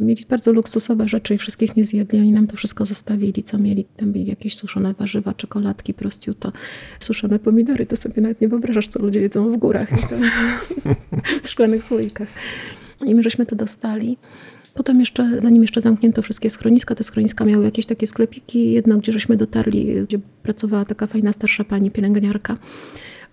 [0.00, 2.20] mieli bardzo luksusowe rzeczy i wszystkich nie zjedli.
[2.20, 3.84] Oni nam to wszystko zostawili, co mieli.
[3.96, 6.52] Tam byli jakieś suszone warzywa, czekoladki, prosciutto,
[7.00, 7.86] suszone pomidory.
[7.86, 9.88] To sobie nawet nie wyobrażasz, co ludzie jedzą w górach.
[11.42, 12.28] W szklanych słoikach.
[13.06, 14.18] I my żeśmy to dostali.
[14.78, 18.72] Potem jeszcze, zanim jeszcze zamknięto wszystkie schroniska, te schroniska miały jakieś takie sklepiki.
[18.72, 22.56] Jedno, gdzie żeśmy dotarli, gdzie pracowała taka fajna starsza pani pielęgniarka.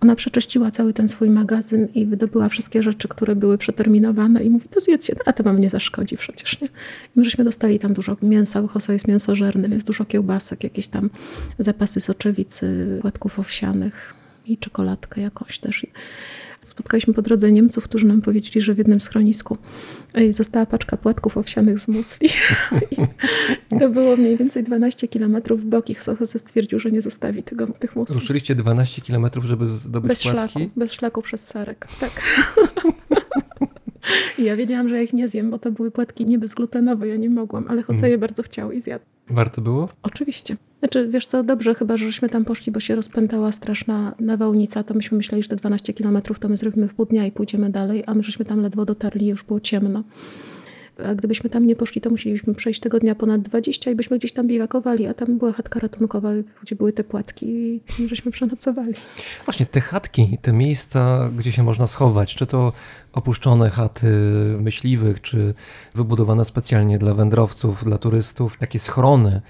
[0.00, 4.68] Ona przeczyściła cały ten swój magazyn i wydobyła wszystkie rzeczy, które były przeterminowane i mówi,
[4.68, 6.66] to zjedzcie, no, a to wam nie zaszkodzi przecież, nie?
[6.66, 11.10] I my żeśmy dostali tam dużo mięsa, Jose jest mięsożerny, więc dużo kiełbasek, jakieś tam
[11.58, 14.14] zapasy soczewicy, płatków owsianych
[14.46, 15.86] i czekoladkę jakąś też.
[16.66, 19.58] Spotkaliśmy po drodze Niemców, którzy nam powiedzieli, że w jednym schronisku
[20.14, 22.28] ej, została paczka płatków owsianych z musli.
[23.72, 27.42] I to było mniej więcej 12 kilometrów w bok i Jose stwierdził, że nie zostawi
[27.42, 28.14] tego, tych musli.
[28.14, 30.52] Ruszyliście 12 km, żeby zdobyć Bez płatki?
[30.52, 32.22] szlaku, bez szlaku przez Sarek, tak.
[34.38, 37.16] I ja wiedziałam, że ja ich nie zjem, bo to były płatki nie bezglutenowe, ja
[37.16, 39.04] nie mogłam, ale Jose je bardzo chciał i zjadł.
[39.30, 39.88] Warto było?
[40.02, 40.56] Oczywiście.
[40.78, 45.16] Znaczy, wiesz co, dobrze chyba, żeśmy tam poszli, bo się rozpętała straszna nawałnica, to myśmy
[45.16, 48.14] myśleli, że te 12 kilometrów to my zrobimy w pół dnia i pójdziemy dalej, a
[48.14, 50.04] my żeśmy tam ledwo dotarli, już było ciemno.
[51.04, 54.32] A gdybyśmy tam nie poszli, to musieliśmy przejść tego dnia ponad 20 i byśmy gdzieś
[54.32, 56.30] tam biwakowali, a tam była chatka ratunkowa,
[56.62, 58.94] gdzie były te płatki i żeśmy przenocowali.
[59.44, 62.72] Właśnie te chatki, te miejsca, gdzie się można schować, czy to
[63.12, 64.06] opuszczone chaty
[64.60, 65.54] myśliwych, czy
[65.94, 69.42] wybudowane specjalnie dla wędrowców, dla turystów, takie schrony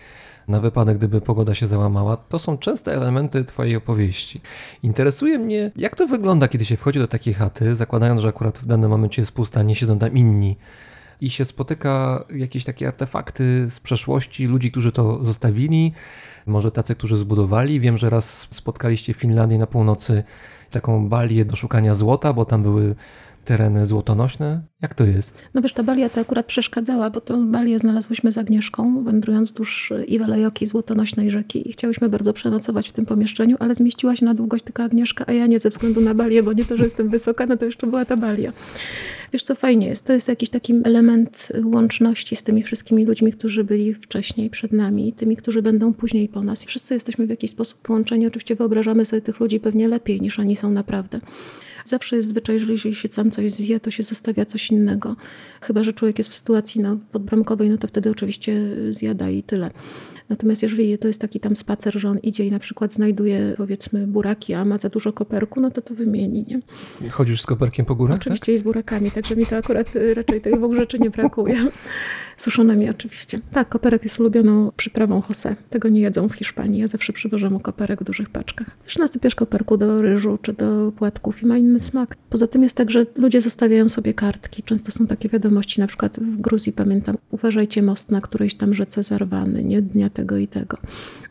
[0.49, 4.41] na wypadek, gdyby pogoda się załamała, to są częste elementy Twojej opowieści.
[4.83, 8.67] Interesuje mnie, jak to wygląda, kiedy się wchodzi do takiej chaty, zakładając, że akurat w
[8.67, 10.57] danym momencie jest pusta, nie siedzą tam inni
[11.21, 15.93] i się spotyka jakieś takie artefakty z przeszłości, ludzi, którzy to zostawili,
[16.47, 17.81] może tacy, którzy zbudowali.
[17.81, 20.25] Wiem, że raz spotkaliście w Finlandii na północy
[20.71, 22.95] taką balię do szukania złota, bo tam były
[23.47, 24.61] tereny złotonośne.
[24.83, 25.43] Jak to jest?
[25.55, 29.93] No wiesz, ta balia to akurat przeszkadzała, bo tą balię znalazłyśmy z Agnieszką, wędrując wzdłuż
[30.07, 34.65] Iwalejoki, złotonośnej rzeki i chciałyśmy bardzo przenocować w tym pomieszczeniu, ale zmieściła się na długość
[34.65, 37.47] tylko Agnieszka, a ja nie ze względu na balię, bo nie to, że jestem wysoka,
[37.47, 38.53] no to jeszcze była ta balia.
[39.33, 43.65] Wiesz co, fajnie jest, to jest jakiś taki element łączności z tymi wszystkimi ludźmi, którzy
[43.65, 46.65] byli wcześniej przed nami, tymi, którzy będą później po nas.
[46.65, 50.57] Wszyscy jesteśmy w jakiś sposób połączeni, oczywiście wyobrażamy sobie tych ludzi pewnie lepiej niż oni
[50.57, 51.21] są naprawdę.
[51.87, 55.17] Zawsze jest zwyczaj, że jeżeli się sam coś zje, to się zostawia coś innego.
[55.61, 59.71] Chyba, że człowiek jest w sytuacji no, podbramkowej, no to wtedy oczywiście zjada i tyle.
[60.29, 64.07] Natomiast jeżeli to jest taki tam spacer, że on idzie i na przykład znajduje powiedzmy
[64.07, 67.11] buraki, a ma za dużo koperku, no to to wymieni, nie?
[67.11, 70.41] Chodzisz z koperkiem po górach, Oczywiście i z burakami, także mi to akurat y, raczej
[70.41, 71.57] tych dwóch rzeczy nie brakuje.
[72.37, 73.41] Suszonymi oczywiście.
[73.53, 75.57] Tak, koperek jest ulubioną przyprawą Jose.
[75.71, 76.81] Tego nie jedzą w Hiszpanii.
[76.81, 78.67] Ja zawsze przywożę mu koperek w dużych paczkach.
[78.85, 82.17] Wiesz, nasypiesz koperku do ryżu czy do płatków i ma inny smak.
[82.31, 84.63] Poza tym jest tak, że ludzie zostawiają sobie kartki.
[84.63, 89.03] Często są takie wiadomości, na przykład w Gruzji pamiętam, uważajcie most na którejś tam rzece
[89.03, 90.79] zarwany, nie dnia tego i tego.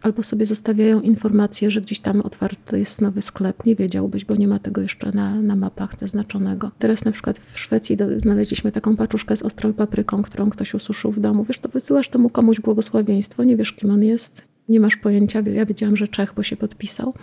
[0.02, 3.65] Albo sobie zostawiają informację, że gdzieś tam otwarty jest nowy sklep.
[3.65, 6.71] Nie wiedziałbyś, bo nie ma tego jeszcze na, na mapach zaznaczonego.
[6.80, 11.19] Teraz na przykład w Szwecji znaleźliśmy taką paczuszkę z ostrą papryką, którą ktoś ususzył w
[11.19, 11.43] domu.
[11.43, 15.43] Wiesz, to wysyłasz temu komuś błogosławieństwo, nie wiesz kim on jest, nie masz pojęcia.
[15.54, 17.13] Ja wiedziałam, że Czech, bo się podpisał.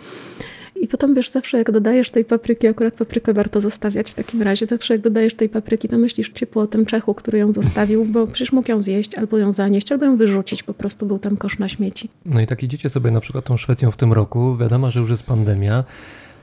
[0.83, 4.65] I potem wiesz, zawsze jak dodajesz tej papryki, akurat paprykę warto zostawiać w takim razie,
[4.65, 8.27] zawsze jak dodajesz tej papryki, to myślisz ciepło o tym Czechu, który ją zostawił, bo
[8.27, 11.59] przecież mógł ją zjeść, albo ją zanieść, albo ją wyrzucić, po prostu był tam kosz
[11.59, 12.09] na śmieci.
[12.25, 15.09] No i tak idziecie sobie na przykład tą Szwecją w tym roku, wiadomo, że już
[15.09, 15.83] jest pandemia,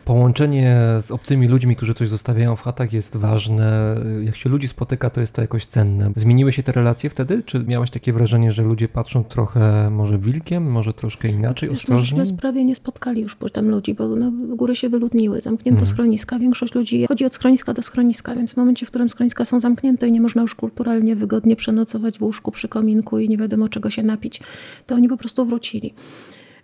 [0.05, 3.97] Połączenie z obcymi ludźmi, którzy coś zostawiają w chatach jest ważne.
[4.23, 6.11] Jak się ludzi spotyka, to jest to jakoś cenne.
[6.17, 7.43] Zmieniły się te relacje wtedy?
[7.43, 12.21] Czy miałaś takie wrażenie, że ludzie patrzą trochę może wilkiem, może troszkę inaczej, Wiesz, ostrożniej?
[12.21, 15.87] Myśmy prawie nie spotkali już tam ludzi, bo no, góry się wyludniły, zamknięto Mhm.
[15.87, 16.39] schroniska.
[16.39, 20.09] Większość ludzi chodzi od schroniska do schroniska, więc w momencie, w którym schroniska są zamknięte
[20.09, 23.91] i nie można już kulturalnie, wygodnie przenocować w łóżku przy kominku i nie wiadomo czego
[23.91, 24.41] się napić,
[24.87, 25.95] to oni po prostu wrócili.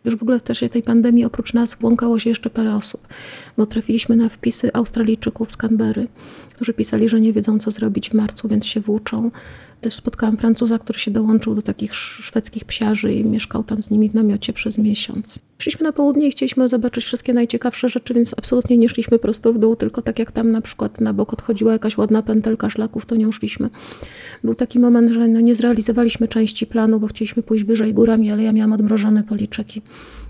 [0.06, 3.08] Wiesz, w ogóle w czasie tej pandemii oprócz nas błąkało się jeszcze parę osób,
[3.56, 6.08] bo trafiliśmy na wpisy Australijczyków z Canberry,
[6.54, 9.30] którzy pisali, że nie wiedzą, co zrobić w marcu, więc się włóczą.
[9.80, 13.90] Też spotkałam Francuza, który się dołączył do takich sz- szwedzkich psiarzy i mieszkał tam z
[13.90, 15.38] nimi w namiocie przez miesiąc.
[15.58, 19.58] Szliśmy na południe i chcieliśmy zobaczyć wszystkie najciekawsze rzeczy, więc absolutnie nie szliśmy prosto w
[19.58, 23.16] dół, tylko tak jak tam na przykład na bok odchodziła jakaś ładna pętelka szlaków, to
[23.16, 23.70] nią szliśmy.
[24.44, 28.42] Był taki moment, że no nie zrealizowaliśmy części planu, bo chcieliśmy pójść wyżej górami, ale
[28.42, 29.82] ja miałam odmrożone policzek i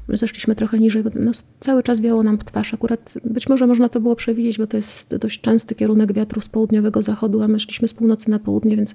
[0.08, 1.02] zeszliśmy trochę niżej.
[1.02, 2.74] bo No, cały czas wiało nam twarz.
[2.74, 6.48] Akurat być może można to było przewidzieć, bo to jest dość częsty kierunek wiatru z
[6.48, 8.94] południowego zachodu, a my szliśmy z północy na południe, więc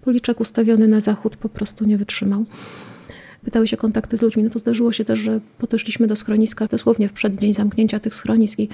[0.00, 2.44] policzek ustawiony na zachód po prostu nie wytrzymał.
[3.44, 4.42] Pytały się kontakty z ludźmi.
[4.42, 8.58] No to zdarzyło się też, że podeszliśmy do schroniska dosłownie w przeddzień zamknięcia tych schronisk
[8.58, 8.68] i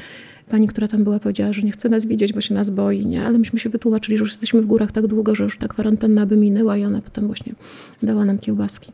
[0.48, 3.26] pani, która tam była, powiedziała, że nie chce nas widzieć, bo się nas boi, nie?
[3.26, 6.26] Ale myśmy się wytłumaczyli, że już jesteśmy w górach tak długo, że już ta kwarantanna
[6.26, 7.54] by minęła i ona potem właśnie
[8.02, 8.92] dała nam kiełbaski.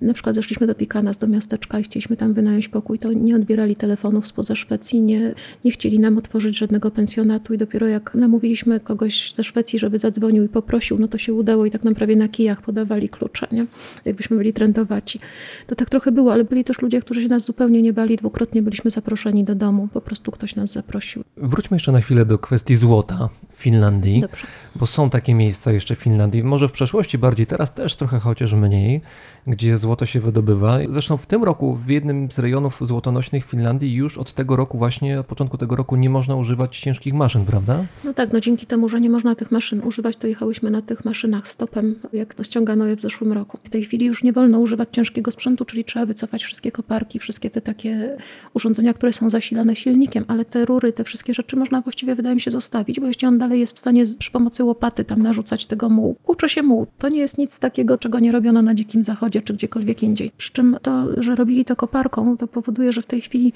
[0.00, 3.76] Na przykład zeszliśmy do Tikanas, do miasteczka i chcieliśmy tam wynająć pokój, to nie odbierali
[3.76, 5.34] telefonów spoza Szwecji, nie,
[5.64, 10.44] nie chcieli nam otworzyć żadnego pensjonatu i dopiero jak namówiliśmy kogoś ze Szwecji, żeby zadzwonił
[10.44, 13.66] i poprosił, no to się udało i tak nam prawie na kijach podawali klucze, nie?
[14.04, 15.20] jakbyśmy byli trendowaci.
[15.66, 18.16] To tak trochę było, ale byli też ludzie, którzy się nas zupełnie nie bali.
[18.16, 21.24] Dwukrotnie byliśmy zaproszeni do domu, po prostu ktoś nas zaprosił.
[21.36, 24.46] Wróćmy jeszcze na chwilę do kwestii złota w Finlandii, Dobrze.
[24.76, 28.54] bo są takie miejsca jeszcze w Finlandii, może w przeszłości bardziej, teraz też trochę chociaż
[28.54, 29.00] mniej,
[29.46, 30.78] gdzie złoto się wydobywa.
[30.90, 35.20] Zresztą w tym roku w jednym z rejonów złotonośnych Finlandii już od tego roku właśnie,
[35.20, 37.84] od początku tego roku nie można używać ciężkich maszyn, prawda?
[38.04, 41.04] No tak, no dzięki temu, że nie można tych maszyn używać, to jechałyśmy na tych
[41.04, 43.58] maszynach stopem, jak ściągano je w zeszłym roku.
[43.64, 47.50] W tej chwili już nie wolno używać ciężkiego sprzętu, czyli trzeba wycofać wszystkie koparki, wszystkie
[47.50, 48.16] te takie
[48.54, 52.40] urządzenia, które są zasilane silnikiem, ale te rury, te wszystkie rzeczy można właściwie, wydaje mi
[52.40, 55.88] się, zostawić, bo jeśli on dalej jest w stanie przy pomocy łopaty tam narzucać tego
[55.88, 56.86] mułu, uczy się muł.
[56.98, 60.30] To nie jest nic takiego, czego nie robiono na Dzikim Zachodzie czy gdziekolwiek indziej.
[60.36, 63.52] Przy czym to, że robili to koparką, to powoduje, że w tej chwili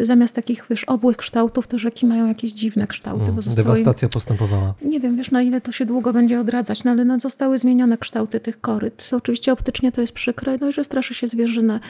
[0.00, 4.08] zamiast takich, wiesz, obłych kształtów, te rzeki mają jakieś dziwne kształty, bo zostały im Dewastacja
[4.08, 4.74] postępowała.
[4.82, 7.98] nie wiem, wiesz, na ile to się długo będzie odradzać, no ale no, zostały zmienione
[7.98, 9.10] kształty tych koryt.
[9.12, 11.80] Oczywiście optycznie to jest przykre, no i że straszy się zwierzynę.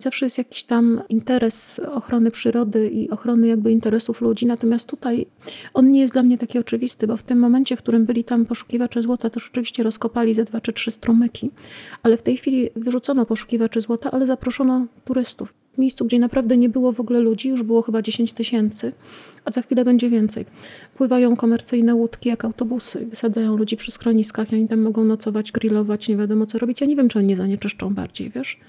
[0.00, 5.26] Zawsze jest jakiś tam interes ochrony przyrody i ochrony jakby interesów ludzi, natomiast tutaj
[5.74, 8.46] on nie jest dla mnie taki oczywisty, bo w tym momencie, w którym byli tam
[8.46, 11.50] poszukiwacze złota, to rzeczywiście rozkopali ze dwa czy trzy strumyki,
[12.02, 15.54] ale w tej chwili wyrzucono poszukiwaczy złota, ale zaproszono turystów.
[15.74, 18.92] W miejscu, gdzie naprawdę nie było w ogóle ludzi, już było chyba 10 tysięcy,
[19.44, 20.44] a za chwilę będzie więcej.
[20.94, 26.08] Pływają komercyjne łódki jak autobusy, wysadzają ludzi przy schroniskach i oni tam mogą nocować, grillować,
[26.08, 26.80] nie wiadomo co robić.
[26.80, 28.60] Ja nie wiem, czy oni nie zanieczyszczą bardziej, wiesz?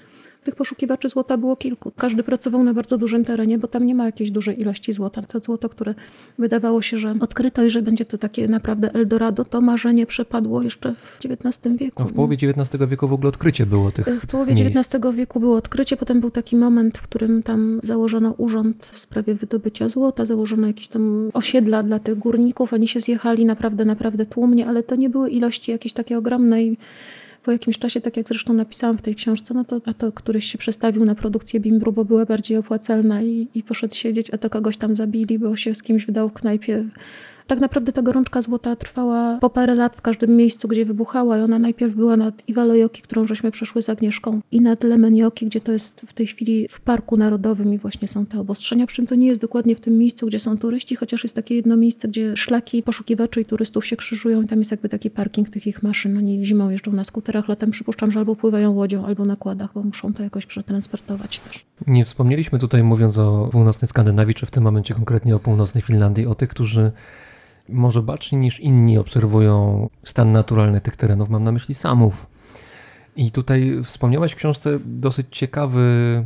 [0.44, 1.92] Tych poszukiwaczy złota było kilku.
[1.96, 5.22] Każdy pracował na bardzo dużym terenie, bo tam nie ma jakiejś dużej ilości złota.
[5.22, 5.94] To złoto, które
[6.38, 10.94] wydawało się, że odkryto i że będzie to takie naprawdę Eldorado, to marzenie przepadło jeszcze
[10.94, 12.02] w XIX wieku.
[12.02, 14.76] No, w połowie XIX wieku w ogóle odkrycie było tych W połowie miejsc.
[14.76, 19.34] XIX wieku było odkrycie, potem był taki moment, w którym tam założono urząd w sprawie
[19.34, 24.68] wydobycia złota, założono jakieś tam osiedla dla tych górników, oni się zjechali naprawdę, naprawdę tłumnie,
[24.68, 26.78] ale to nie były ilości jakieś takie ogromne i
[27.42, 30.44] po jakimś czasie, tak jak zresztą napisałam w tej książce, no to, a to któryś
[30.44, 34.50] się przestawił na produkcję bimbru, bo była bardziej opłacalna i, i poszedł siedzieć, a to
[34.50, 36.84] kogoś tam zabili, bo się z kimś wydał w knajpie
[37.46, 41.40] Tak naprawdę ta gorączka złota trwała po parę lat w każdym miejscu, gdzie wybuchała i
[41.40, 45.72] ona najpierw była nad Iwalojoki, którą żeśmy przeszły z Agnieszką i nad Lemenioki, gdzie to
[45.72, 49.14] jest w tej chwili w Parku Narodowym i właśnie są te obostrzenia, przy czym to
[49.14, 52.36] nie jest dokładnie w tym miejscu, gdzie są turyści, chociaż jest takie jedno miejsce, gdzie
[52.36, 56.18] szlaki poszukiwaczy i turystów się krzyżują i tam jest jakby taki parking tych ich maszyn.
[56.18, 59.82] Oni zimą jeżdżą na skuterach, latem przypuszczam, że albo pływają łodzią, albo na kładach, bo
[59.82, 61.66] muszą to jakoś przetransportować też.
[61.86, 66.26] Nie wspomnieliśmy tutaj, mówiąc o północnej Skandynawii, czy w tym momencie konkretnie o północnej Finlandii,
[66.26, 66.92] o tych, którzy
[67.68, 71.28] może baczniej niż inni obserwują stan naturalny tych terenów.
[71.28, 72.26] Mam na myśli samów.
[73.16, 76.24] I tutaj wspomniałaś w książce dosyć ciekawy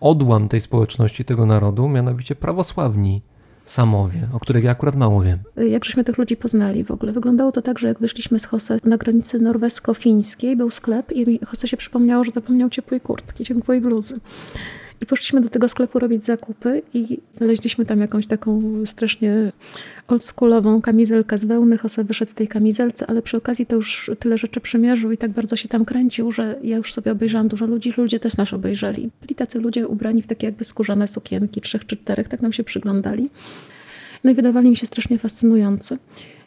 [0.00, 3.22] odłam tej społeczności, tego narodu, mianowicie prawosławni
[3.64, 5.38] samowie, o których ja akurat mało wiem.
[5.68, 7.12] Jak żeśmy tych ludzi poznali w ogóle?
[7.12, 11.68] Wyglądało to tak, że jak wyszliśmy z Hose na granicy norwesko-fińskiej, był sklep i Hose
[11.68, 14.20] się przypomniało, że zapomniał ciepłej kurtki, ciepłej bluzy.
[15.00, 19.52] I poszliśmy do tego sklepu robić zakupy i znaleźliśmy tam jakąś taką strasznie
[20.08, 21.78] oldschoolową kamizelkę z wełny.
[21.82, 25.30] Jose wyszedł w tej kamizelce, ale przy okazji to już tyle rzeczy przymierzył i tak
[25.30, 27.92] bardzo się tam kręcił, że ja już sobie obejrzałam dużo ludzi.
[27.96, 29.10] Ludzie też nas obejrzeli.
[29.20, 32.64] Byli tacy ludzie ubrani w takie jakby skórzane sukienki, trzech czy czterech, tak nam się
[32.64, 33.30] przyglądali.
[34.24, 35.98] No i wydawali mi się strasznie fascynujący.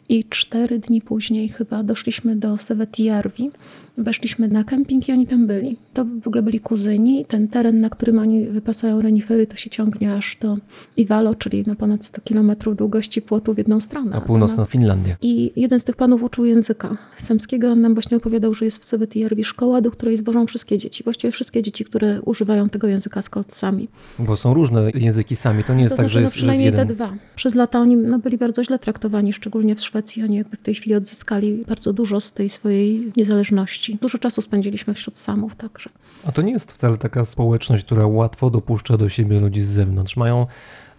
[0.08, 3.50] I cztery dni później chyba doszliśmy do Sewetijärvi,
[3.98, 5.76] Weszliśmy na kemping i oni tam byli.
[5.94, 7.24] To w ogóle byli kuzyni.
[7.24, 10.56] Ten teren, na którym oni wypasają renifery, to się ciągnie aż do
[10.96, 14.16] Iwalo, czyli na ponad 100 kilometrów długości płotu w jedną stronę.
[14.16, 15.16] A północna Finlandia.
[15.22, 17.72] I jeden z tych panów uczył języka samskiego.
[17.72, 21.04] On nam właśnie opowiadał, że jest w Sewetijärvi szkoła, do której zwożą wszystkie dzieci.
[21.04, 23.88] Właściwie wszystkie dzieci, które używają tego języka z kolcami.
[24.18, 25.64] Bo są różne języki sami.
[25.64, 27.14] To nie jest to tak, znaczy, że no jest, jest przynajmniej te dwa.
[27.36, 30.22] Przez lata oni no, byli bardzo źle traktowani, szczególnie w Szwecji.
[30.22, 33.87] Oni jakby w tej chwili odzyskali bardzo dużo z tej swojej niezależności.
[33.96, 35.90] Dużo czasu spędzili spędziliśmy wśród samów także.
[36.24, 40.16] A to nie jest wcale taka społeczność, która łatwo dopuszcza do siebie ludzi z zewnątrz.
[40.16, 40.46] Mają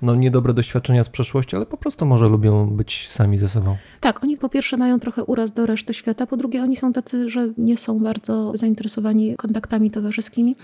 [0.02, 3.78] no, niedobre doświadczenia z przeszłości, ale po prostu może lubią być sami ze sobą.
[3.99, 7.30] Tak, oni po pierwsze mają trochę uraz do reszty świata, po drugie oni są tacy,
[7.30, 10.56] że nie są bardzo zainteresowani kontaktami towarzyskimi.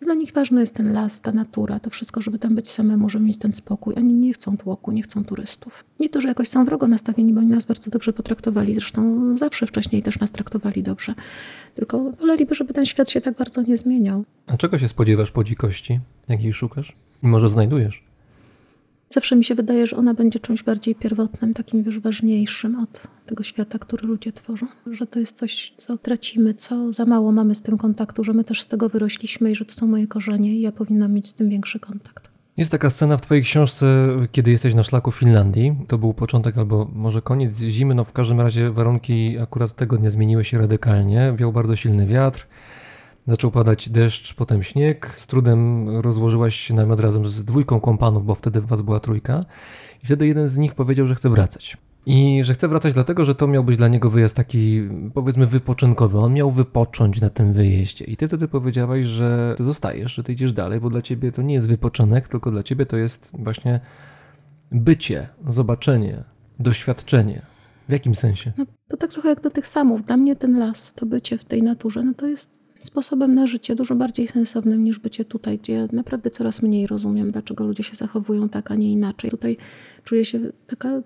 [0.00, 3.24] Dla nich ważny jest ten las, ta natura, to wszystko, żeby tam być samemu, żeby
[3.24, 3.94] mieć ten spokój.
[3.96, 5.84] Oni nie chcą tłoku, nie chcą turystów.
[6.00, 8.74] Nie to, że jakoś są wrogo nastawieni, bo oni nas bardzo dobrze potraktowali.
[8.74, 11.14] Zresztą zawsze wcześniej też nas traktowali dobrze.
[11.74, 14.24] Tylko woleliby, żeby ten świat się tak bardzo nie zmieniał.
[14.46, 16.00] A czego się spodziewasz po dzikości?
[16.28, 16.92] Jakiej szukasz?
[17.22, 18.07] I może znajdujesz?
[19.10, 23.42] Zawsze mi się wydaje, że ona będzie czymś bardziej pierwotnym, takim już ważniejszym od tego
[23.42, 24.66] świata, który ludzie tworzą.
[24.90, 28.44] Że to jest coś, co tracimy, co za mało mamy z tym kontaktu, że my
[28.44, 31.34] też z tego wyrośliśmy i że to są moje korzenie i ja powinnam mieć z
[31.34, 32.28] tym większy kontakt.
[32.56, 33.86] Jest taka scena w Twojej książce,
[34.32, 35.76] kiedy jesteś na szlaku Finlandii.
[35.88, 37.94] To był początek albo może koniec zimy.
[37.94, 41.34] No w każdym razie warunki akurat tego dnia zmieniły się radykalnie.
[41.36, 42.46] Wiał bardzo silny wiatr.
[43.28, 45.14] Zaczął padać deszcz, potem śnieg.
[45.16, 49.44] Z trudem rozłożyłaś się namiot razem z dwójką kompanów, bo wtedy was była trójka.
[50.02, 51.76] I wtedy jeden z nich powiedział, że chce wracać.
[52.06, 56.18] I że chce wracać dlatego, że to miał być dla niego wyjazd taki, powiedzmy, wypoczynkowy.
[56.18, 58.04] On miał wypocząć na tym wyjeździe.
[58.04, 61.42] I ty wtedy powiedziałaś, że ty zostajesz, że ty idziesz dalej, bo dla ciebie to
[61.42, 63.80] nie jest wypoczynek, tylko dla ciebie to jest właśnie
[64.72, 66.24] bycie, zobaczenie,
[66.58, 67.42] doświadczenie.
[67.88, 68.52] W jakim sensie?
[68.58, 70.04] No, to tak trochę jak do tych samów.
[70.04, 73.74] Dla mnie ten las, to bycie w tej naturze, no to jest sposobem na życie
[73.74, 78.48] dużo bardziej sensownym niż bycie tutaj, gdzie naprawdę coraz mniej rozumiem, dlaczego ludzie się zachowują
[78.48, 79.30] tak, a nie inaczej.
[79.30, 79.56] Tutaj
[80.04, 81.02] czuję się taka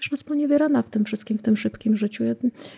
[0.00, 2.24] już sponiewierana w tym wszystkim, w tym szybkim życiu.
[2.24, 2.34] Ja,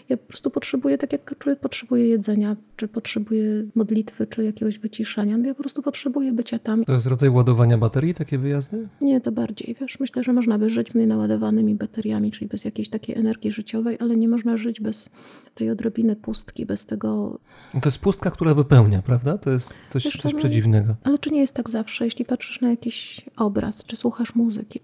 [0.08, 5.38] ja, po prostu potrzebuję, tak jak człowiek potrzebuje jedzenia, czy potrzebuje modlitwy, czy jakiegoś wyciszania.
[5.38, 6.84] No ja po prostu potrzebuję bycia tam.
[6.84, 8.88] To jest rodzaj ładowania baterii, takie wyjazdy?
[9.00, 9.76] Nie, to bardziej.
[9.80, 13.96] Wiesz, myślę, że można by żyć z nienaładowanymi bateriami, czyli bez jakiejś takiej energii życiowej,
[14.00, 15.10] ale nie można żyć bez
[15.54, 17.38] tej odrobiny pustki, bez tego...
[17.72, 19.38] To jest pustka, która wypełnia, prawda?
[19.38, 20.96] To jest coś, Wiesz, coś no, przedziwnego.
[21.04, 24.80] Ale czy nie jest tak zawsze, jeśli patrzysz na jakiś obraz, czy słuchasz muzyki?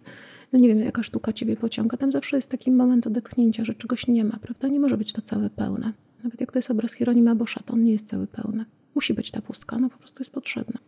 [0.53, 4.07] No nie wiem, jaka sztuka ciebie pociąga, tam zawsze jest taki moment odetchnięcia, że czegoś
[4.07, 4.69] nie ma, prawda?
[4.69, 5.93] Nie może być to całe pełne.
[6.25, 8.65] Nawet jak to jest obraz Hieronima Boscha, to on nie jest cały pełny.
[8.95, 10.81] Musi być ta pustka, no po prostu jest potrzebna.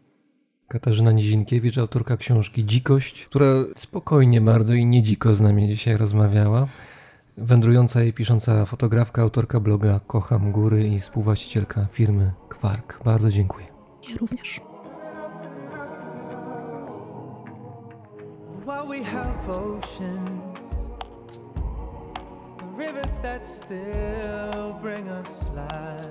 [0.68, 6.68] Katarzyna Nizinkiewicz, autorka książki Dzikość, która spokojnie bardzo i nie dziko z nami dzisiaj rozmawiała.
[7.36, 13.04] Wędrująca i pisząca fotografka, autorka bloga Kocham Góry i współwłaścicielka firmy Kwark.
[13.04, 13.66] Bardzo dziękuję.
[14.10, 14.60] Ja również.
[18.90, 20.90] We have oceans,
[22.74, 26.08] rivers that still bring us life,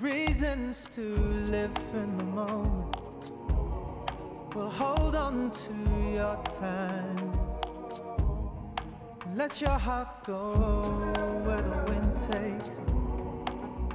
[0.00, 1.02] reasons to
[1.52, 3.32] live in the moment.
[4.54, 5.74] Well, hold on to
[6.18, 7.38] your time.
[9.36, 10.80] Let your heart go
[11.44, 12.70] where the wind takes.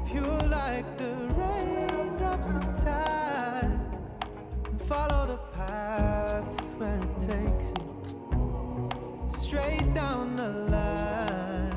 [0.07, 3.73] Pure like the raindrops of time.
[4.65, 8.89] And follow the path where it takes you
[9.27, 11.73] straight down the line.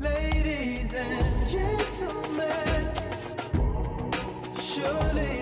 [0.00, 2.88] Ladies and gentlemen,
[4.60, 5.41] surely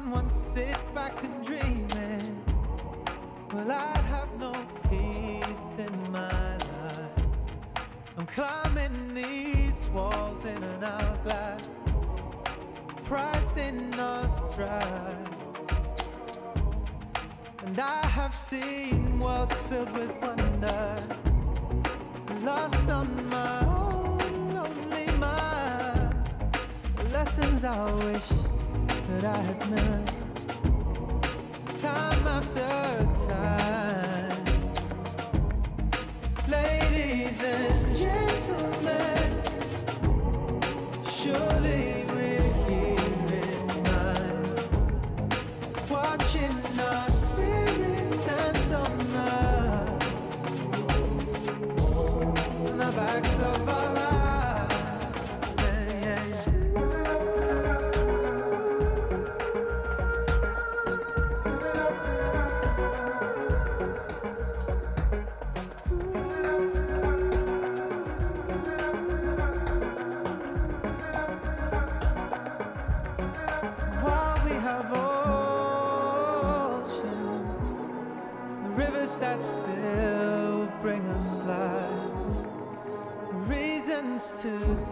[0.00, 2.30] can one sit back and dream it?
[3.52, 4.52] Well, I'd have no
[4.88, 7.00] peace in my life.
[8.16, 11.70] I'm climbing these walls in an hourglass,
[13.04, 15.28] prized in our stride.
[17.64, 20.96] And I have seen worlds filled with wonder,
[22.42, 26.14] lost on my own lonely mind.
[27.12, 28.49] Lessons I wish
[29.10, 30.06] that I had met
[31.80, 32.68] time after
[33.28, 34.44] time.
[36.48, 39.42] Ladies and gentlemen,
[41.18, 41.89] surely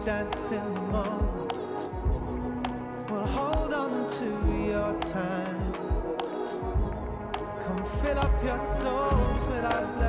[0.05, 1.89] dance in the moment.
[3.09, 4.25] Well, hold on to
[4.71, 5.73] your time.
[7.63, 10.08] Come fill up your souls with our blessings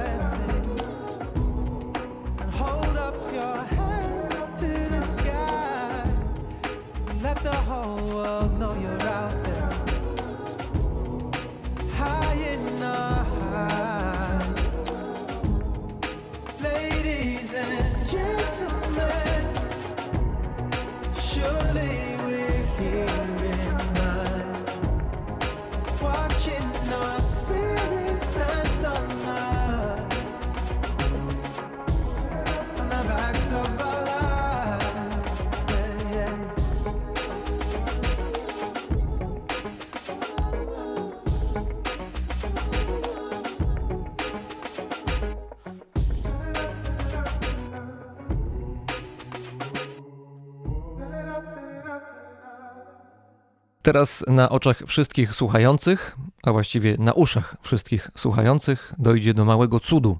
[53.91, 60.18] Teraz na oczach wszystkich słuchających, a właściwie na uszach wszystkich słuchających, dojdzie do małego cudu.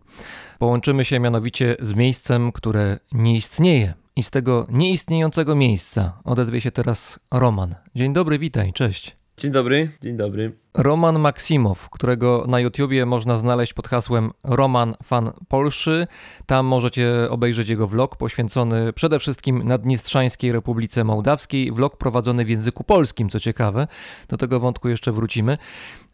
[0.58, 3.94] Połączymy się mianowicie z miejscem, które nie istnieje.
[4.16, 7.74] I z tego nieistniejącego miejsca odezwie się teraz Roman.
[7.94, 9.16] Dzień dobry, witaj, cześć.
[9.36, 10.52] Dzień dobry, dzień dobry.
[10.74, 16.06] Roman Maksimow, którego na YouTubie można znaleźć pod hasłem Roman Fan Polszy.
[16.46, 21.72] Tam możecie obejrzeć jego vlog poświęcony przede wszystkim Naddniestrzańskiej Republice Mołdawskiej.
[21.72, 23.86] Vlog prowadzony w języku polskim, co ciekawe.
[24.28, 25.58] Do tego wątku jeszcze wrócimy.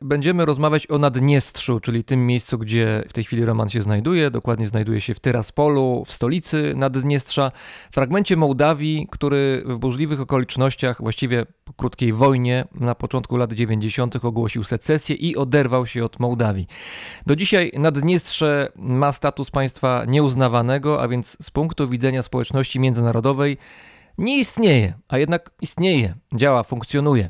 [0.01, 4.31] Będziemy rozmawiać o Naddniestrzu, czyli tym miejscu, gdzie w tej chwili Roman się znajduje.
[4.31, 7.53] Dokładnie znajduje się w Tyraspolu, w stolicy Naddniestrza,
[7.93, 14.25] fragmencie Mołdawii, który w burzliwych okolicznościach, właściwie po krótkiej wojnie na początku lat 90.
[14.25, 16.67] ogłosił secesję i oderwał się od Mołdawii.
[17.27, 23.57] Do dzisiaj Naddniestrze ma status państwa nieuznawanego, a więc z punktu widzenia społeczności międzynarodowej
[24.19, 27.29] nie istnieje, a jednak istnieje, działa, funkcjonuje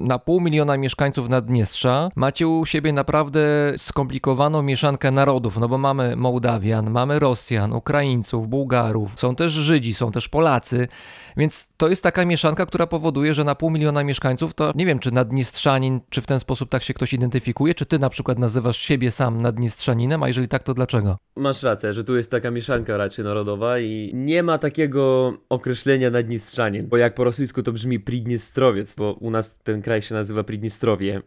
[0.00, 3.40] na pół miliona mieszkańców Naddniestrza macie u siebie naprawdę
[3.76, 10.12] skomplikowaną mieszankę narodów, no bo mamy Mołdawian, mamy Rosjan, Ukraińców, Bułgarów, są też Żydzi, są
[10.12, 10.88] też Polacy,
[11.36, 14.98] więc to jest taka mieszanka, która powoduje, że na pół miliona mieszkańców to nie wiem,
[14.98, 18.76] czy Naddniestrzanin, czy w ten sposób tak się ktoś identyfikuje, czy ty na przykład nazywasz
[18.76, 21.16] siebie sam Naddniestrzaninem, a jeżeli tak, to dlaczego?
[21.36, 26.88] Masz rację, że tu jest taka mieszanka raczej narodowa i nie ma takiego określenia Naddniestrzanin,
[26.88, 31.22] bo jak po rosyjsku to brzmi Pridniestrowiec, bo u nas ten kraj się nazywa Pridniestrowie.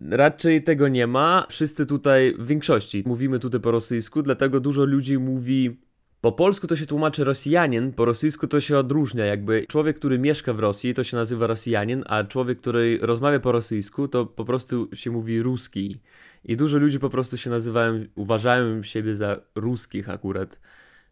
[0.00, 1.46] Raczej tego nie ma.
[1.48, 5.76] Wszyscy tutaj, w większości, mówimy tutaj po rosyjsku, dlatego dużo ludzi mówi
[6.20, 9.24] po polsku to się tłumaczy Rosjanin, po rosyjsku to się odróżnia.
[9.24, 13.52] Jakby człowiek, który mieszka w Rosji, to się nazywa Rosjanin, a człowiek, który rozmawia po
[13.52, 16.00] rosyjsku, to po prostu się mówi ruski.
[16.44, 20.60] I dużo ludzi po prostu się nazywają, uważają siebie za ruskich akurat.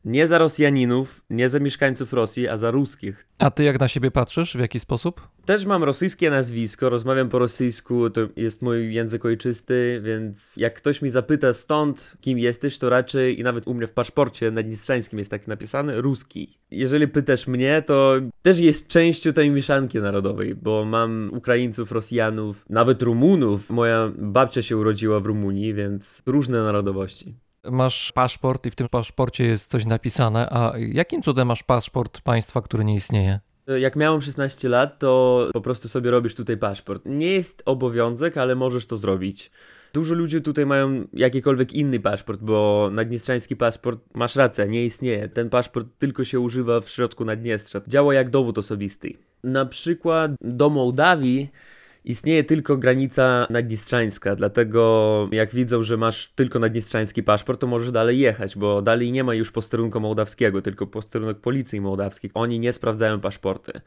[0.07, 3.27] Nie za Rosjaninów, nie za mieszkańców Rosji, a za ruskich.
[3.39, 4.57] A ty jak na siebie patrzysz?
[4.57, 5.29] W jaki sposób?
[5.45, 11.03] Też mam rosyjskie nazwisko, rozmawiam po rosyjsku, to jest mój język ojczysty, więc jak ktoś
[11.03, 15.31] mi zapyta stąd, kim jesteś, to raczej i nawet u mnie w paszporcie naddniestrzańskim jest
[15.31, 16.59] tak napisane ruski.
[16.71, 23.03] Jeżeli pytasz mnie, to też jest częścią tej mieszanki narodowej, bo mam Ukraińców, Rosjanów, nawet
[23.03, 23.71] Rumunów.
[23.71, 27.46] Moja babcia się urodziła w Rumunii, więc różne narodowości.
[27.71, 32.63] Masz paszport i w tym paszporcie jest coś napisane, a jakim cudem masz paszport państwa,
[32.63, 33.41] który nie istnieje?
[33.67, 37.03] Jak miałem 16 lat, to po prostu sobie robisz tutaj paszport.
[37.07, 39.51] Nie jest obowiązek, ale możesz to zrobić.
[39.93, 45.29] Dużo ludzi tutaj mają jakikolwiek inny paszport, bo naddniestrzański paszport, masz rację, nie istnieje.
[45.29, 47.81] Ten paszport tylko się używa w środku Naddniestrza.
[47.89, 49.13] Działa jak dowód osobisty.
[49.45, 51.51] Na przykład do Mołdawii
[52.07, 58.19] istnieje tylko granica naddniestrzańska, dlatego jak widzą, że masz tylko naddniestrzański paszport, to możesz dalej
[58.19, 62.31] jechać, bo dalej nie ma już posterunku mołdawskiego, tylko posterunek policji mołdawskiej.
[62.35, 63.81] Oni nie sprawdzają paszporty.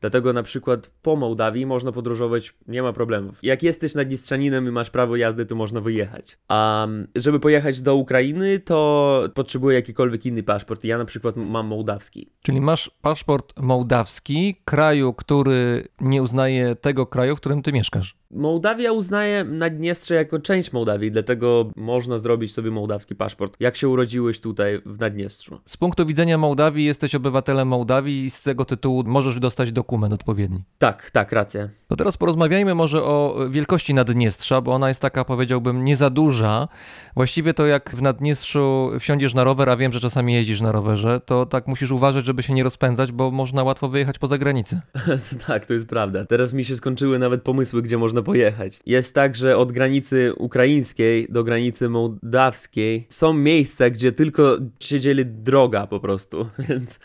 [0.00, 3.38] Dlatego na przykład po Mołdawii można podróżować, nie ma problemów.
[3.42, 6.38] Jak jesteś naddniestrzaninem i masz prawo jazdy, to można wyjechać.
[6.48, 10.84] A żeby pojechać do Ukrainy, to potrzebuję jakikolwiek inny paszport.
[10.84, 12.28] Ja na przykład mam mołdawski.
[12.42, 18.16] Czyli masz paszport mołdawski, kraju, który nie uznaje tego kraju, w którym ty mieszkasz.
[18.30, 23.56] Mołdawia uznaje Naddniestrze jako część Mołdawii, dlatego można zrobić sobie mołdawski paszport.
[23.60, 25.60] Jak się urodziłeś tutaj w Naddniestrzu?
[25.64, 30.64] Z punktu widzenia Mołdawii jesteś obywatelem Mołdawii i z tego tytułu możesz dostać dokument odpowiedni.
[30.78, 31.68] Tak, tak, racja.
[31.88, 36.68] To teraz porozmawiajmy może o wielkości Naddniestrza, bo ona jest taka, powiedziałbym, nie za duża.
[37.16, 41.20] Właściwie to jak w Naddniestrzu wsiądziesz na rower, a wiem, że czasami jeździsz na rowerze,
[41.20, 44.80] to tak musisz uważać, żeby się nie rozpędzać, bo można łatwo wyjechać poza granicę.
[45.46, 46.24] tak, to jest prawda.
[46.24, 48.80] Teraz mi się skończyły nawet pomysły, gdzie można pojechać.
[48.86, 55.26] Jest tak, że od granicy ukraińskiej do granicy mołdawskiej są miejsca, gdzie tylko się dzieli
[55.26, 56.98] droga po prostu, więc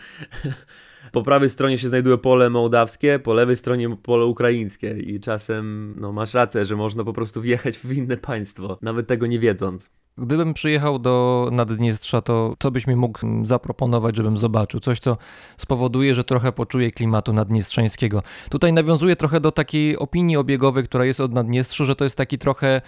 [1.12, 6.12] po prawej stronie się znajduje pole mołdawskie, po lewej stronie pole ukraińskie i czasem, no
[6.12, 9.89] masz rację, że można po prostu wjechać w inne państwo, nawet tego nie wiedząc.
[10.22, 14.80] Gdybym przyjechał do Naddniestrza, to co byś mi mógł mm, zaproponować, żebym zobaczył?
[14.80, 15.18] Coś, co
[15.57, 18.24] spowoduje, że trochę poczuję klimatu naddniestrzańskiego.
[18.49, 22.38] Tutaj nawiązuję trochę do takiej opinii obiegowej, która jest od Naddniestrzu, że to jest taki
[22.38, 22.82] trochę,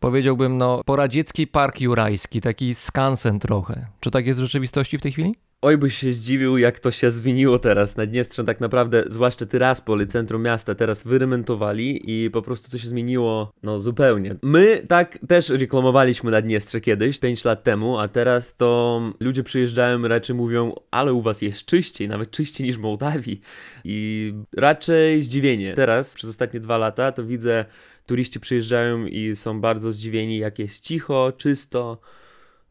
[0.00, 3.86] powiedziałbym, no, poradziecki park jurajski, taki skansen trochę.
[4.00, 5.34] Czy tak jest w rzeczywistości w tej chwili?
[5.62, 7.96] Oj, byś się zdziwił, jak to się zmieniło teraz.
[7.96, 13.52] Naddniestrze tak naprawdę, zwłaszcza Tyraspol, centrum miasta, teraz wyremontowali i po prostu to się zmieniło,
[13.62, 14.36] no zupełnie.
[14.42, 20.36] My tak też reklamowaliśmy Naddniestrze kiedyś, 5 lat temu, a teraz to ludzie przyjeżdżają raczej
[20.36, 23.40] mówią, ale u was jest czyściej, nawet czyściej niż w Mołdawii.
[23.84, 25.74] I raczej zdziwienie.
[25.74, 27.64] Teraz, przez ostatnie dwa lata, to widzę,
[28.08, 32.00] turyści przyjeżdżają i są bardzo zdziwieni, jak jest cicho, czysto.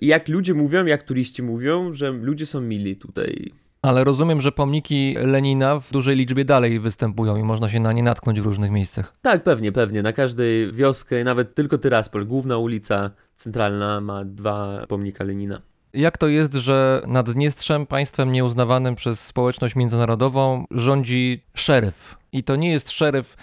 [0.01, 3.51] I jak ludzie mówią, jak turyści mówią, że ludzie są mili tutaj.
[3.81, 8.03] Ale rozumiem, że pomniki Lenina w dużej liczbie dalej występują i można się na nie
[8.03, 9.13] natknąć w różnych miejscach.
[9.21, 10.03] Tak, pewnie, pewnie.
[10.03, 15.61] Na każdej wioskę, nawet tylko Tyraspol, główna ulica centralna ma dwa pomnika Lenina.
[15.93, 22.17] Jak to jest, że Naddniestrzem, państwem nieuznawanym przez społeczność międzynarodową, rządzi szeryf?
[22.31, 23.37] I to nie jest szeryf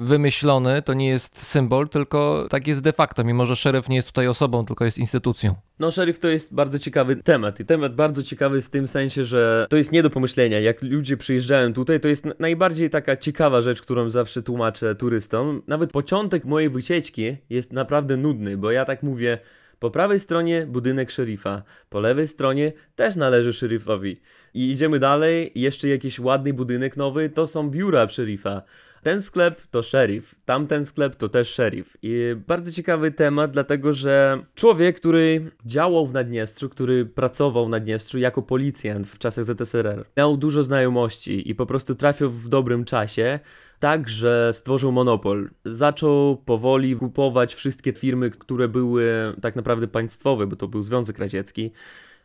[0.00, 4.08] wymyślony, to nie jest symbol, tylko tak jest de facto, mimo że szeryf nie jest
[4.08, 5.54] tutaj osobą, tylko jest instytucją.
[5.78, 7.60] No, szeryf to jest bardzo ciekawy temat.
[7.60, 10.60] I temat bardzo ciekawy w tym sensie, że to jest nie do pomyślenia.
[10.60, 15.62] Jak ludzie przyjeżdżają tutaj, to jest najbardziej taka ciekawa rzecz, którą zawsze tłumaczę turystom.
[15.66, 19.38] Nawet początek mojej wycieczki jest naprawdę nudny, bo ja tak mówię.
[19.78, 24.20] Po prawej stronie budynek szeryfa, po lewej stronie też należy szeryfowi.
[24.54, 28.62] I idziemy dalej, jeszcze jakiś ładny budynek nowy, to są biura szeryfa.
[29.02, 31.96] Ten sklep to szeryf, tamten sklep to też szeryf.
[32.02, 38.18] I bardzo ciekawy temat, dlatego że człowiek, który działał w Naddniestrzu, który pracował w Naddniestrzu
[38.18, 43.40] jako policjant w czasach ZSRR, miał dużo znajomości i po prostu trafił w dobrym czasie,
[43.78, 45.50] tak, że stworzył monopol.
[45.64, 51.72] Zaczął powoli kupować wszystkie firmy, które były tak naprawdę państwowe, bo to był Związek Radziecki.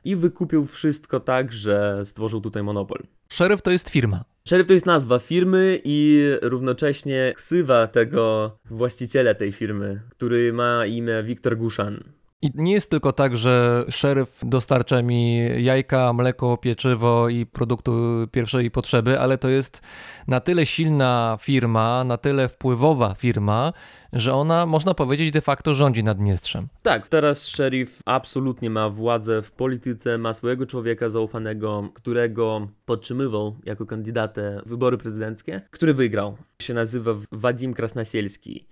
[0.04, 3.04] I wykupił wszystko tak, że stworzył tutaj monopol.
[3.30, 4.35] Szeryf to jest firma.
[4.48, 11.24] Szeryf to jest nazwa firmy i równocześnie ksywa tego właściciela tej firmy, który ma imię
[11.24, 12.04] Wiktor Guszan.
[12.46, 17.94] I nie jest tylko tak, że szeryf dostarcza mi jajka, mleko, pieczywo i produktu
[18.32, 19.82] pierwszej potrzeby, ale to jest
[20.28, 23.74] na tyle silna firma, na tyle wpływowa firma,
[24.14, 26.68] że ona, można powiedzieć, de facto rządzi Naddniestrzem.
[26.82, 33.86] Tak, teraz szeryf absolutnie ma władzę w polityce, ma swojego człowieka zaufanego, którego podtrzymywał jako
[33.86, 36.38] kandydatę wybory prezydenckie, który wygrał.
[36.62, 38.68] Się nazywa Wadim Krasnasielski.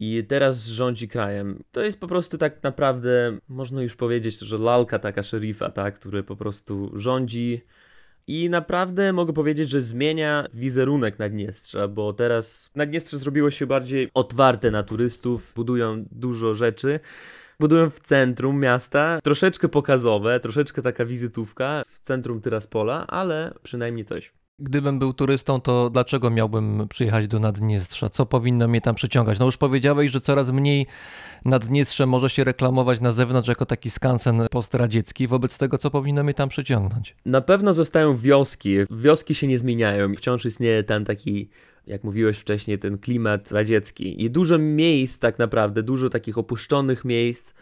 [0.00, 1.62] I teraz rządzi krajem.
[1.72, 6.22] To jest po prostu tak naprawdę, można już powiedzieć, że lalka taka szeryfa, tak, który
[6.22, 7.62] po prostu rządzi
[8.26, 14.70] i naprawdę mogę powiedzieć, że zmienia wizerunek Naddniestrza, bo teraz Naddniestrze zrobiło się bardziej otwarte
[14.70, 17.00] na turystów, budują dużo rzeczy.
[17.60, 24.32] Budują w centrum miasta, troszeczkę pokazowe, troszeczkę taka wizytówka w centrum Tyraspola, ale przynajmniej coś.
[24.62, 28.10] Gdybym był turystą, to dlaczego miałbym przyjechać do Naddniestrza?
[28.10, 29.38] Co powinno mnie tam przyciągać?
[29.38, 30.86] No już powiedziałeś, że coraz mniej
[31.44, 35.28] Naddniestrze może się reklamować na zewnątrz jako taki skansen postradziecki.
[35.28, 37.16] Wobec tego, co powinno mnie tam przyciągnąć?
[37.26, 38.76] Na pewno zostają wioski.
[38.90, 40.14] Wioski się nie zmieniają.
[40.14, 41.48] Wciąż istnieje tam taki,
[41.86, 44.24] jak mówiłeś wcześniej, ten klimat radziecki.
[44.24, 47.54] I dużo miejsc tak naprawdę, dużo takich opuszczonych miejsc,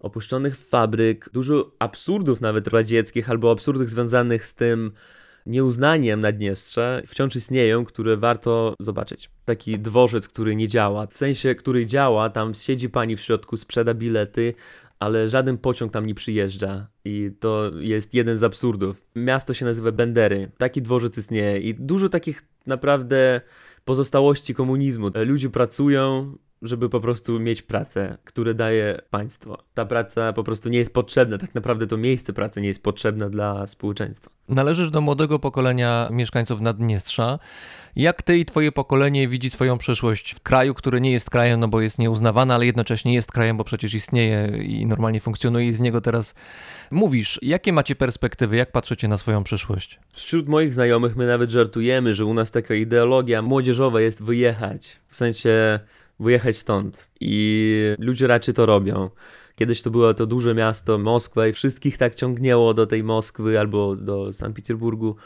[0.00, 4.92] opuszczonych fabryk, dużo absurdów nawet radzieckich albo absurdów związanych z tym
[5.46, 9.30] nieuznaniem Naddniestrza wciąż istnieją, które warto zobaczyć.
[9.44, 13.94] Taki dworzec, który nie działa, w sensie, który działa, tam siedzi pani w środku, sprzeda
[13.94, 14.54] bilety,
[14.98, 19.02] ale żaden pociąg tam nie przyjeżdża i to jest jeden z absurdów.
[19.16, 23.40] Miasto się nazywa Bendery, taki dworzec istnieje i dużo takich naprawdę
[23.84, 25.10] pozostałości komunizmu.
[25.14, 29.58] Ludzie pracują, żeby po prostu mieć pracę, które daje państwo.
[29.74, 33.30] Ta praca po prostu nie jest potrzebna, tak naprawdę to miejsce pracy nie jest potrzebne
[33.30, 34.30] dla społeczeństwa.
[34.48, 37.38] Należysz do młodego pokolenia mieszkańców Naddniestrza.
[37.96, 41.68] Jak ty i twoje pokolenie widzi swoją przyszłość w kraju, który nie jest krajem, no
[41.68, 45.80] bo jest nieuznawany, ale jednocześnie jest krajem, bo przecież istnieje i normalnie funkcjonuje i z
[45.80, 46.34] niego teraz
[46.90, 47.38] mówisz.
[47.42, 50.00] Jakie macie perspektywy, jak patrzycie na swoją przyszłość?
[50.12, 54.96] Wśród moich znajomych my nawet żartujemy, że u nas taka ideologia młodzieżowa jest wyjechać.
[55.08, 55.80] W sensie
[56.20, 57.08] wyjechać stąd.
[57.20, 59.10] I ludzie raczej to robią.
[59.56, 63.96] Kiedyś to było to duże miasto, Moskwa, i wszystkich tak ciągnięło do tej Moskwy albo
[63.96, 65.16] do Sankt Petersburgu.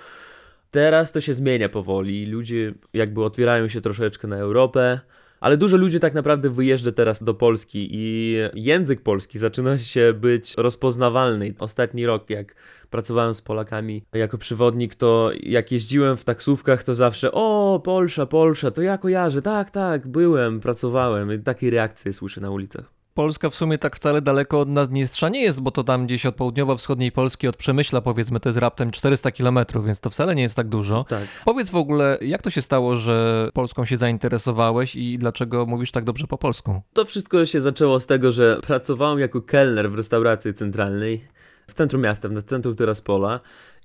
[0.71, 2.27] Teraz to się zmienia powoli.
[2.27, 5.01] Ludzie jakby otwierają się troszeczkę na Europę.
[5.41, 10.55] Ale dużo ludzi tak naprawdę wyjeżdża teraz do Polski i język polski zaczyna się być
[10.57, 11.55] rozpoznawalny.
[11.59, 12.55] Ostatni rok, jak
[12.91, 18.71] pracowałem z Polakami jako przewodnik, to jak jeździłem w taksówkach, to zawsze o, Polsza, Polsza,
[18.71, 21.33] to ja kojarzę, tak, tak, byłem, pracowałem.
[21.33, 22.98] I takie reakcje słyszę na ulicach.
[23.19, 26.35] Polska w sumie tak wcale daleko od Naddniestrza nie jest, bo to tam gdzieś od
[26.35, 30.57] południowo-wschodniej Polski, od Przemyśla powiedzmy, to jest raptem 400 kilometrów, więc to wcale nie jest
[30.57, 31.05] tak dużo.
[31.09, 31.23] Tak.
[31.45, 36.05] Powiedz w ogóle, jak to się stało, że Polską się zainteresowałeś i dlaczego mówisz tak
[36.05, 36.83] dobrze po polsku?
[36.93, 41.25] To wszystko się zaczęło z tego, że pracowałem jako kelner w restauracji centralnej
[41.69, 43.41] w centrum miasta, w centrum Tyraspola.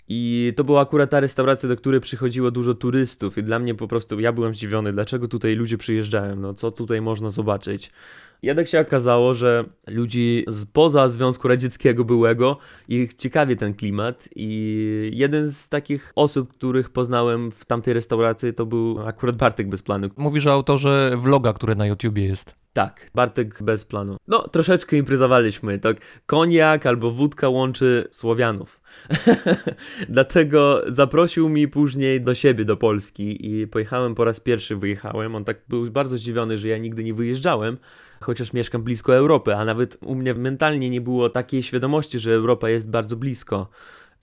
[0.07, 3.87] I to była akurat ta restauracja, do której przychodziło dużo turystów, i dla mnie po
[3.87, 7.91] prostu ja byłem zdziwiony, dlaczego tutaj ludzie przyjeżdżają, no co tutaj można zobaczyć.
[8.41, 15.49] Jednak się okazało, że ludzi spoza Związku Radzieckiego byłego ich ciekawi ten klimat i jeden
[15.49, 20.09] z takich osób, których poznałem w tamtej restauracji to był akurat Bartek bez planu.
[20.17, 22.55] Mówisz o autorze vloga, który na YouTubie jest.
[22.73, 24.17] Tak, Bartek bez planu.
[24.27, 25.97] No, troszeczkę imprezowaliśmy, tak.
[26.25, 28.82] Koniak albo wódka łączy Słowianów.
[30.09, 35.35] Dlatego zaprosił mi później do siebie, do Polski i pojechałem po raz pierwszy, wyjechałem.
[35.35, 37.77] On tak był bardzo zdziwiony, że ja nigdy nie wyjeżdżałem,
[38.21, 42.69] chociaż mieszkam blisko Europy, a nawet u mnie mentalnie nie było takiej świadomości, że Europa
[42.69, 43.69] jest bardzo blisko.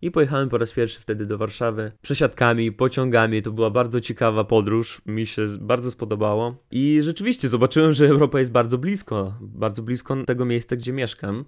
[0.03, 3.43] I pojechałem po raz pierwszy wtedy do Warszawy przesiadkami, pociągami.
[3.43, 6.57] To była bardzo ciekawa podróż, mi się bardzo spodobało.
[6.71, 11.45] I rzeczywiście zobaczyłem, że Europa jest bardzo blisko, bardzo blisko tego miejsca, gdzie mieszkam.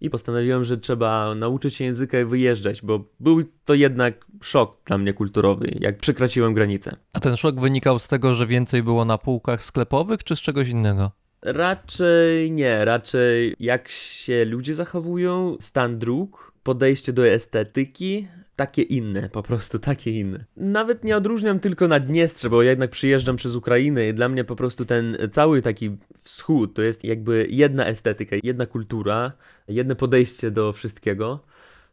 [0.00, 4.98] I postanowiłem, że trzeba nauczyć się języka i wyjeżdżać, bo był to jednak szok dla
[4.98, 6.96] mnie kulturowy, jak przekroczyłem granicę.
[7.12, 10.68] A ten szok wynikał z tego, że więcej było na półkach sklepowych, czy z czegoś
[10.68, 11.10] innego?
[11.42, 19.42] Raczej nie, raczej jak się ludzie zachowują, stan dróg, podejście do estetyki, takie inne, po
[19.42, 20.44] prostu takie inne.
[20.56, 24.56] Nawet nie odróżniam tylko Naddniestrze, bo ja jednak przyjeżdżam przez Ukrainę i dla mnie po
[24.56, 29.32] prostu ten cały taki wschód to jest jakby jedna estetyka, jedna kultura,
[29.68, 31.40] jedno podejście do wszystkiego.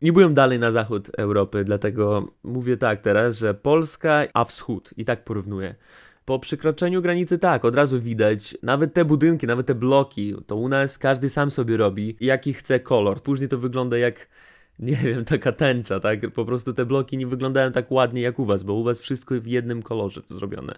[0.01, 5.05] Nie byłem dalej na zachód Europy, dlatego mówię tak teraz, że Polska, a wschód i
[5.05, 5.75] tak porównuję.
[6.25, 10.69] Po przekroczeniu granicy tak, od razu widać, nawet te budynki, nawet te bloki, to u
[10.69, 13.21] nas każdy sam sobie robi, jaki chce kolor.
[13.21, 14.27] Później to wygląda jak
[14.79, 16.31] nie wiem, taka tęcza, tak?
[16.31, 19.41] Po prostu te bloki nie wyglądają tak ładnie jak u was, bo u was wszystko
[19.41, 20.75] w jednym kolorze to zrobione.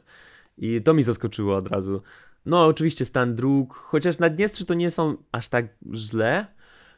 [0.58, 2.02] I to mi zaskoczyło od razu.
[2.46, 6.46] No, oczywiście stan dróg, chociaż Naddniestrze to nie są aż tak źle,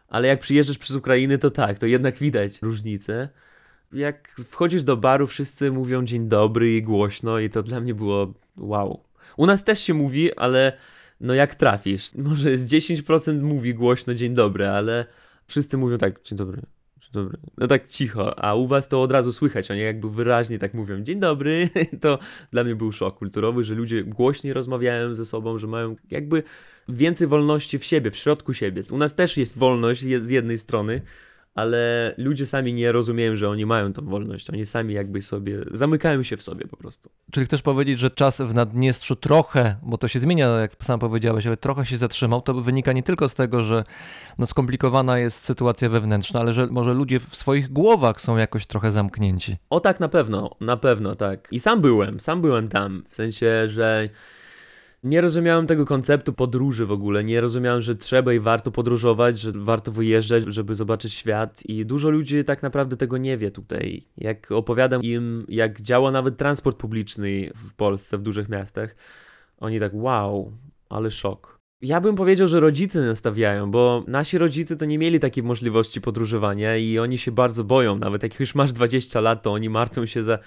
[0.08, 3.30] ale jak przyjeżdżasz przez Ukrainę, to tak, to jednak widać różnice.
[3.94, 8.34] Jak wchodzisz do baru, wszyscy mówią dzień dobry i głośno i to dla mnie było
[8.58, 9.04] wow.
[9.38, 10.78] U nas też się mówi, ale
[11.22, 12.14] no jak trafisz.
[12.16, 15.06] Może z 10% mówi głośno dzień dobry, ale
[15.48, 16.62] wszyscy mówią tak, dzień dobry,
[17.12, 17.38] dobry.
[17.58, 21.02] No tak cicho, a u was to od razu słychać, oni jakby wyraźnie tak mówią
[21.02, 21.70] dzień dobry,
[22.02, 22.20] to
[22.52, 26.44] dla mnie był szok kulturowy, że ludzie głośniej rozmawiają ze sobą, że mają jakby
[26.90, 28.84] więcej wolności w siebie, w środku siebie.
[28.92, 31.02] U nas też jest wolność z jednej strony,
[31.58, 34.50] ale ludzie sami nie rozumieją, że oni mają tą wolność.
[34.50, 37.10] Oni sami jakby sobie zamykają się w sobie po prostu.
[37.32, 41.48] Czyli chcesz powiedzieć, że czas w Naddniestrzu trochę, bo to się zmienia, jak sam powiedziałeś,
[41.48, 43.84] ale trochę się zatrzymał, to wynika nie tylko z tego, że
[44.38, 48.92] no, skomplikowana jest sytuacja wewnętrzna, ale że może ludzie w swoich głowach są jakoś trochę
[48.92, 49.58] zamknięci.
[49.70, 51.48] O tak, na pewno, na pewno, tak.
[51.52, 54.10] I sam byłem, sam byłem tam, w sensie, że
[55.04, 59.52] nie rozumiałem tego konceptu podróży w ogóle, nie rozumiałem, że trzeba i warto podróżować, że
[59.56, 64.08] warto wyjeżdżać, żeby zobaczyć świat i dużo ludzi tak naprawdę tego nie wie tutaj.
[64.18, 68.96] Jak opowiadam im, jak działa nawet transport publiczny w Polsce, w dużych miastach,
[69.58, 70.52] oni tak wow,
[70.90, 71.58] ale szok.
[71.82, 76.78] Ja bym powiedział, że rodzice nastawiają, bo nasi rodzice to nie mieli takiej możliwości podróżowania
[76.78, 78.00] i oni się bardzo boją.
[78.00, 80.40] Nawet jak już masz 20 lat, to oni martwią się za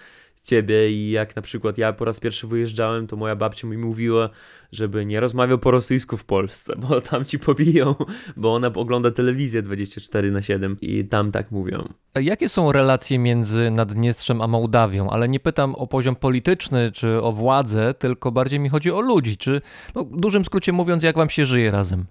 [0.43, 4.31] ciebie i jak na przykład ja po raz pierwszy wyjeżdżałem, to moja babcia mi mówiła,
[4.73, 7.95] żeby nie rozmawiał po rosyjsku w Polsce, bo tam ci pobiją,
[8.37, 11.89] bo ona ogląda telewizję 24 na 7 i tam tak mówią.
[12.21, 15.11] Jakie są relacje między Naddniestrzem a Mołdawią?
[15.11, 19.37] Ale nie pytam o poziom polityczny czy o władzę, tylko bardziej mi chodzi o ludzi.
[19.37, 19.61] Czy,
[19.95, 22.07] no, w dużym skrócie mówiąc, jak wam się żyje razem?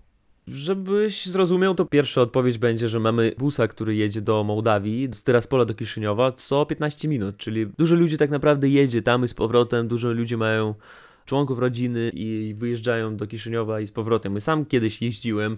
[0.52, 5.66] Żebyś zrozumiał, to pierwsza odpowiedź będzie, że mamy busa, który jedzie do Mołdawii, z Tyraspola
[5.66, 9.88] do Kiszyniowa co 15 minut, czyli dużo ludzi tak naprawdę jedzie tam i z powrotem,
[9.88, 10.74] dużo ludzi mają
[11.26, 14.34] członków rodziny i wyjeżdżają do Kiszyniowa i z powrotem.
[14.34, 15.58] My sam kiedyś jeździłem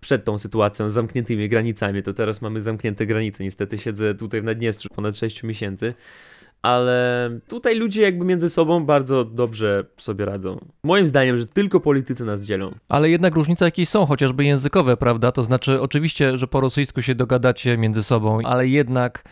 [0.00, 4.44] przed tą sytuacją z zamkniętymi granicami, to teraz mamy zamknięte granice, niestety siedzę tutaj w
[4.44, 5.94] Naddniestrzu ponad 6 miesięcy,
[6.62, 10.58] ale tutaj ludzie jakby między sobą bardzo dobrze sobie radzą.
[10.82, 12.74] Moim zdaniem, że tylko politycy nas dzielą.
[12.88, 15.32] Ale jednak różnice jakieś są, chociażby językowe, prawda?
[15.32, 19.24] To znaczy, oczywiście, że po rosyjsku się dogadacie między sobą, ale jednak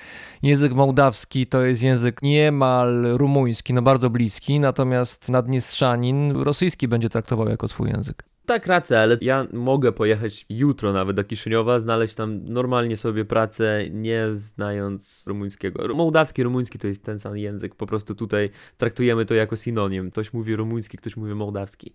[0.42, 7.48] język mołdawski to jest język niemal rumuński, no bardzo bliski, natomiast Naddniestrzanin rosyjski będzie traktował
[7.48, 8.24] jako swój język.
[8.48, 13.84] Tak, racja, ale ja mogę pojechać jutro nawet do Kiszyniowa, znaleźć tam normalnie sobie pracę,
[13.90, 15.94] nie znając rumuńskiego.
[15.94, 20.10] Mołdawski, rumuński to jest ten sam język, po prostu tutaj traktujemy to jako synonim.
[20.10, 21.92] Ktoś mówi rumuński, ktoś mówi mołdawski.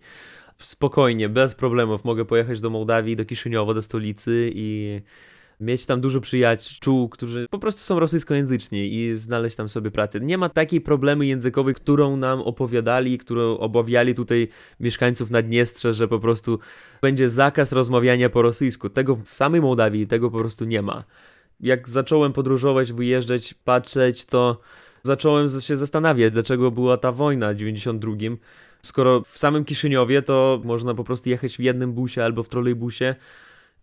[0.58, 5.00] Spokojnie, bez problemów mogę pojechać do Mołdawii, do Kiszyniowa, do stolicy i
[5.60, 10.20] mieć tam dużo przyjaciół, którzy po prostu są rosyjskojęzyczni i znaleźć tam sobie pracę.
[10.20, 14.48] Nie ma takiej problemy językowej, którą nam opowiadali, którą obawiali tutaj
[14.80, 16.58] mieszkańców Naddniestrza, że po prostu
[17.02, 18.90] będzie zakaz rozmawiania po rosyjsku.
[18.90, 21.04] Tego w samej Mołdawii tego po prostu nie ma.
[21.60, 24.60] Jak zacząłem podróżować, wyjeżdżać, patrzeć, to
[25.02, 28.12] zacząłem się zastanawiać, dlaczego była ta wojna w 92.
[28.82, 33.14] Skoro w samym Kiszyniowie to można po prostu jechać w jednym busie albo w trolejbusie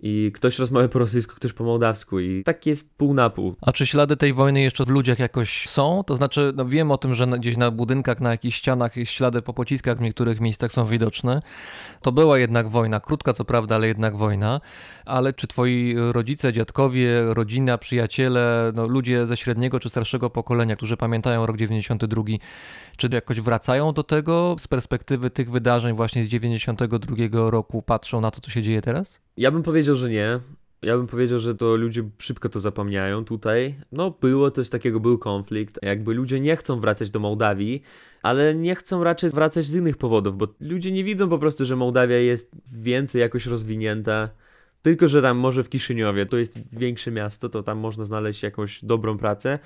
[0.02, 3.56] i ktoś rozmawia po rosyjsku, ktoś po mołdawsku i tak jest pół na pół.
[3.62, 6.04] A czy ślady tej wojny jeszcze w ludziach jakoś są?
[6.08, 9.54] To znaczy, no wiem o tym, że gdzieś na budynkach, na jakichś ścianach ślady po
[9.54, 11.41] pociskach w niektórych miejscach są widoczne.
[12.02, 14.62] To była jednak wojna, krótka co prawda, ale jednak wojna.
[15.06, 20.97] Ale czy twoi rodzice, dziadkowie, rodzina, przyjaciele, no ludzie ze średniego czy starszego pokolenia, którzy
[20.97, 22.24] pamiętają rok 92,
[22.97, 27.16] czy jakoś wracają do tego z perspektywy tych wydarzeń właśnie z 92
[27.49, 29.22] roku, patrzą na to, co się dzieje teraz?
[29.38, 30.39] Ja bym powiedział, że nie.
[30.81, 33.75] Ja bym powiedział, że to ludzie szybko to zapomniają tutaj.
[33.91, 35.79] No, było coś takiego, był konflikt.
[35.81, 37.81] Jakby ludzie nie chcą wracać do Mołdawii,
[38.23, 41.75] ale nie chcą raczej wracać z innych powodów, bo ludzie nie widzą po prostu, że
[41.75, 44.29] Mołdawia jest więcej jakoś rozwinięta.
[44.81, 48.85] Tylko, że tam może w Kiszyniowie to jest większe miasto, to tam można znaleźć jakąś
[48.85, 49.59] dobrą pracę,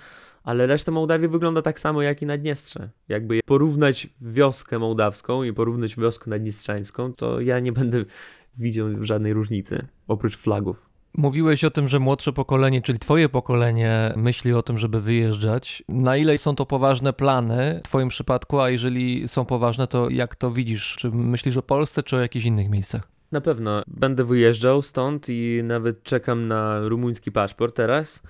[0.44, 2.90] ale reszta Mołdawii wygląda tak samo jak i Naddniestrze.
[3.10, 8.06] Jakby porównać wioskę mołdawską i porównać wioskę naddniestrzańską, to ja nie będę
[8.58, 10.86] widział żadnej różnicy, oprócz flagów.
[11.18, 15.84] Mówiłeś o tym, że młodsze pokolenie, czyli twoje pokolenie, myśli o tym, żeby wyjeżdżać.
[15.90, 20.36] Na ile są to poważne plany w twoim przypadku, a jeżeli są poważne, to jak
[20.36, 20.96] to widzisz?
[21.00, 23.08] Czy myślisz o Polsce, czy o jakichś innych miejscach?
[23.32, 28.24] Na pewno będę wyjeżdżał stąd i nawet czekam na rumuński paszport teraz,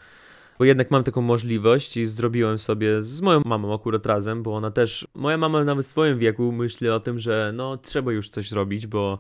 [0.60, 4.72] bo jednak mam taką możliwość i zrobiłem sobie z moją mamą akurat razem, bo ona
[4.72, 8.50] też, moja mama nawet w swoim wieku myśli o tym, że no trzeba już coś
[8.50, 9.20] zrobić, bo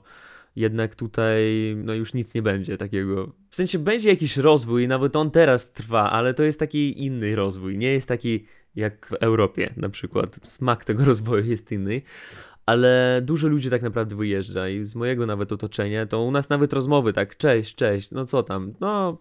[0.56, 1.44] jednak tutaj
[1.78, 3.32] no już nic nie będzie takiego.
[3.50, 7.78] W sensie będzie jakiś rozwój, nawet on teraz trwa, ale to jest taki inny rozwój,
[7.78, 8.46] nie jest taki
[8.76, 10.40] jak w Europie na przykład.
[10.44, 12.02] Smak tego rozwoju jest inny.
[12.66, 16.74] Ale dużo ludzi tak naprawdę wyjeżdża i z mojego nawet otoczenia, to u nas nawet
[16.74, 19.18] rozmowy tak, cześć, cześć, no co tam, no,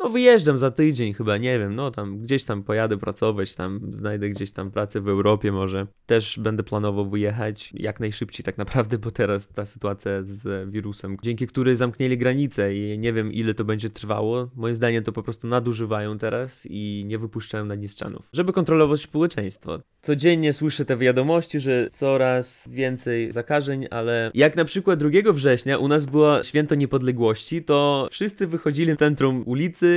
[0.00, 4.30] No wyjeżdżam za tydzień chyba, nie wiem, no tam gdzieś tam pojadę pracować, tam znajdę
[4.30, 5.86] gdzieś tam pracę w Europie może.
[6.06, 11.46] Też będę planował wyjechać jak najszybciej tak naprawdę, bo teraz ta sytuacja z wirusem, dzięki
[11.46, 14.50] której zamknęli granice i nie wiem ile to będzie trwało.
[14.56, 19.80] Moim zdaniem to po prostu nadużywają teraz i nie wypuszczają nadziszczanów, żeby kontrolować społeczeństwo.
[20.02, 25.88] Codziennie słyszę te wiadomości, że coraz więcej zakażeń, ale jak na przykład 2 września u
[25.88, 29.89] nas było święto niepodległości, to wszyscy wychodzili w centrum ulicy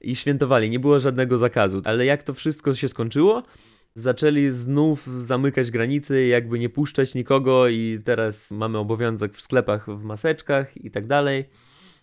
[0.00, 1.82] i świętowali, nie było żadnego zakazu.
[1.84, 3.42] Ale jak to wszystko się skończyło,
[3.94, 10.04] zaczęli znów zamykać granice, jakby nie puszczać nikogo i teraz mamy obowiązek w sklepach w
[10.04, 11.44] maseczkach i tak dalej.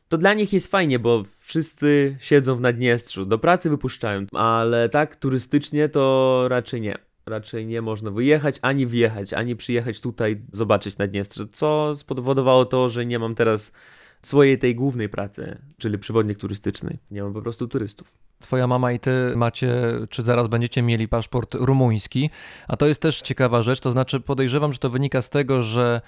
[0.08, 5.16] To dla nich jest fajnie, bo wszyscy siedzą w Naddniestrzu, do pracy wypuszczają, ale tak
[5.16, 6.98] turystycznie to raczej nie.
[7.26, 13.06] Raczej nie można wyjechać, ani wjechać, ani przyjechać tutaj zobaczyć Naddniestrze, co spowodowało to, że
[13.06, 13.72] nie mam teraz
[14.22, 16.98] swojej tej głównej pracy, czyli przewodnik turystyczny.
[17.12, 18.12] Nie mam po prostu turystów.
[18.40, 19.74] Twoja mama i ty macie,
[20.10, 22.30] czy zaraz będziecie mieli paszport rumuński,
[22.68, 26.02] a to jest też ciekawa rzecz, to znaczy podejrzewam, że to wynika z tego, że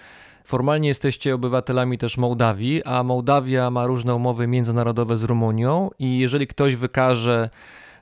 [0.43, 6.47] formalnie jesteście obywatelami też Mołdawii, a Mołdawia ma różne umowy międzynarodowe z Rumunią i jeżeli
[6.47, 7.49] ktoś wykaże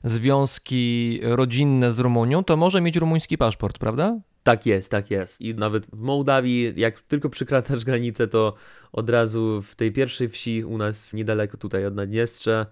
[0.04, 4.20] związki rodzinne z Rumunią, to może mieć rumuński paszport, prawda?
[4.44, 5.42] Tak jest, tak jest.
[5.42, 8.54] I nawet w Mołdawii, jak tylko przykraczasz granicę, to
[8.92, 12.66] od razu w tej pierwszej wsi u nas niedaleko tutaj od Naddniestrza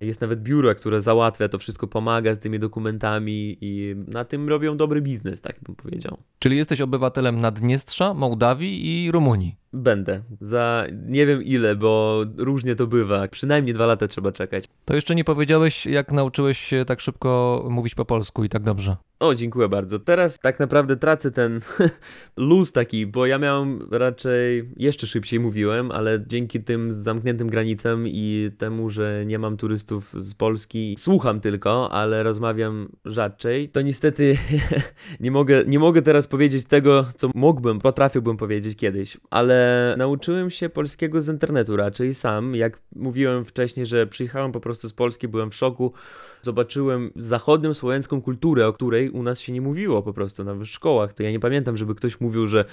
[0.00, 4.76] jest nawet biuro, które załatwia to wszystko, pomaga z tymi dokumentami i na tym robią
[4.76, 6.18] dobry biznes, tak bym powiedział.
[6.38, 9.56] Czyli jesteś obywatelem Naddniestrza, Mołdawii i Rumunii.
[9.76, 10.22] Będę.
[10.40, 13.28] Za nie wiem ile, bo różnie to bywa.
[13.28, 14.64] Przynajmniej dwa lata trzeba czekać.
[14.84, 18.96] To jeszcze nie powiedziałeś, jak nauczyłeś się tak szybko mówić po polsku i tak dobrze.
[19.20, 19.98] O, dziękuję bardzo.
[19.98, 21.60] Teraz tak naprawdę tracę ten
[22.36, 28.50] luz taki, bo ja miałem raczej jeszcze szybciej mówiłem, ale dzięki tym zamkniętym granicom i
[28.58, 34.38] temu, że nie mam turystów z Polski, słucham tylko, ale rozmawiam rzadczej, to niestety
[35.20, 39.65] nie mogę, nie mogę teraz powiedzieć tego, co mógłbym, potrafiłbym powiedzieć kiedyś, ale
[39.98, 42.54] nauczyłem się polskiego z internetu raczej sam.
[42.54, 45.92] Jak mówiłem wcześniej, że przyjechałem po prostu z Polski, byłem w szoku.
[46.42, 51.12] Zobaczyłem zachodnią słowiańską kulturę, o której u nas się nie mówiło po prostu na szkołach.
[51.12, 52.64] To ja nie pamiętam, żeby ktoś mówił, że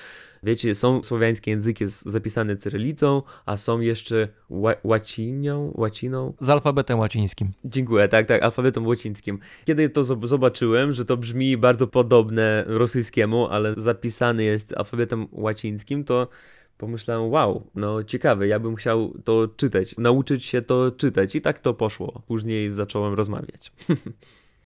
[0.44, 6.34] wiecie, są słowiańskie języki zapisane cyrylicą, a są jeszcze ła- łacinią, łaciną.
[6.40, 7.52] Z alfabetem łacińskim.
[7.66, 9.40] Dziękuję, tak, tak, alfabetem łacińskim.
[9.66, 16.04] Kiedy to zob- zobaczyłem, że to brzmi bardzo podobne rosyjskiemu, ale zapisany jest alfabetem łacińskim,
[16.04, 16.28] to
[16.78, 21.60] pomyślałem, wow, no ciekawe, ja bym chciał to czytać, nauczyć się to czytać i tak
[21.60, 22.22] to poszło.
[22.28, 23.72] Później zacząłem rozmawiać.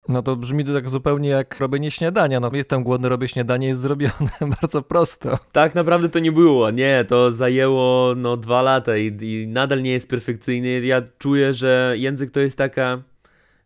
[0.09, 2.41] No to brzmi to tak zupełnie jak robienie śniadania.
[2.41, 4.31] No jestem głodny, robię śniadanie, jest zrobione
[4.61, 5.39] bardzo prosto.
[5.53, 9.93] Tak naprawdę to nie było, nie, to zajęło no dwa lata i, i nadal nie
[9.93, 10.81] jest perfekcyjny.
[10.81, 13.03] Ja czuję, że język to jest taka,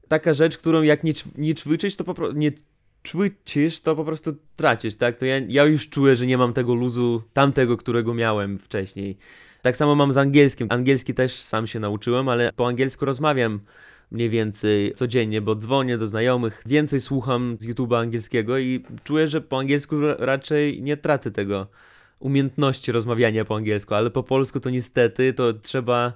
[0.09, 2.53] taka rzecz, którą jak nie, nie ćwiczysz, to po prostu nie
[3.05, 5.17] ćwiczysz, to po prostu tracisz, tak?
[5.17, 9.17] To ja, ja już czuję, że nie mam tego luzu tamtego, którego miałem wcześniej.
[9.63, 10.69] Tak samo mam z angielskim.
[10.71, 13.61] Angielski też sam się nauczyłem, ale po angielsku rozmawiam
[14.11, 19.41] mniej więcej codziennie, bo dzwonię do znajomych, więcej słucham z YouTube'a angielskiego i czuję, że
[19.41, 21.67] po angielsku ra- raczej nie tracę tego
[22.19, 26.13] umiejętności rozmawiania po angielsku, ale po polsku to niestety to trzeba.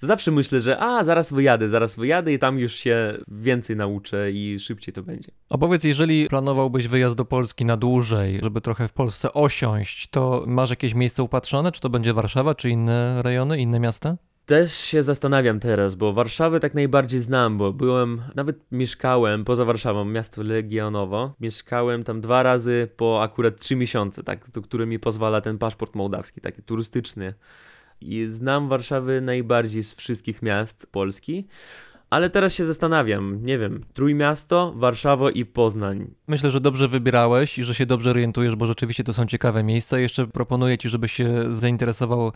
[0.00, 4.32] To zawsze myślę, że a zaraz wyjadę, zaraz wyjadę i tam już się więcej nauczę
[4.32, 5.28] i szybciej to będzie.
[5.48, 10.70] Opowiedz, jeżeli planowałbyś wyjazd do Polski na dłużej, żeby trochę w Polsce osiąść, to masz
[10.70, 11.72] jakieś miejsce upatrzone?
[11.72, 14.16] Czy to będzie Warszawa, czy inne rejony, inne miasta?
[14.46, 20.04] Też się zastanawiam teraz, bo Warszawę tak najbardziej znam, bo byłem, nawet mieszkałem poza Warszawą,
[20.04, 21.34] miasto Legionowo.
[21.40, 25.94] Mieszkałem tam dwa razy po akurat trzy miesiące, tak, to, który mi pozwala ten paszport
[25.94, 27.34] mołdawski, taki turystyczny.
[28.00, 31.46] I znam Warszawę najbardziej z wszystkich miast Polski.
[32.10, 36.10] Ale teraz się zastanawiam, nie wiem, Trójmiasto, Warszawa i Poznań.
[36.28, 39.98] Myślę, że dobrze wybierałeś i że się dobrze orientujesz, bo rzeczywiście to są ciekawe miejsca.
[39.98, 42.32] Jeszcze proponuję ci, żebyś się zainteresował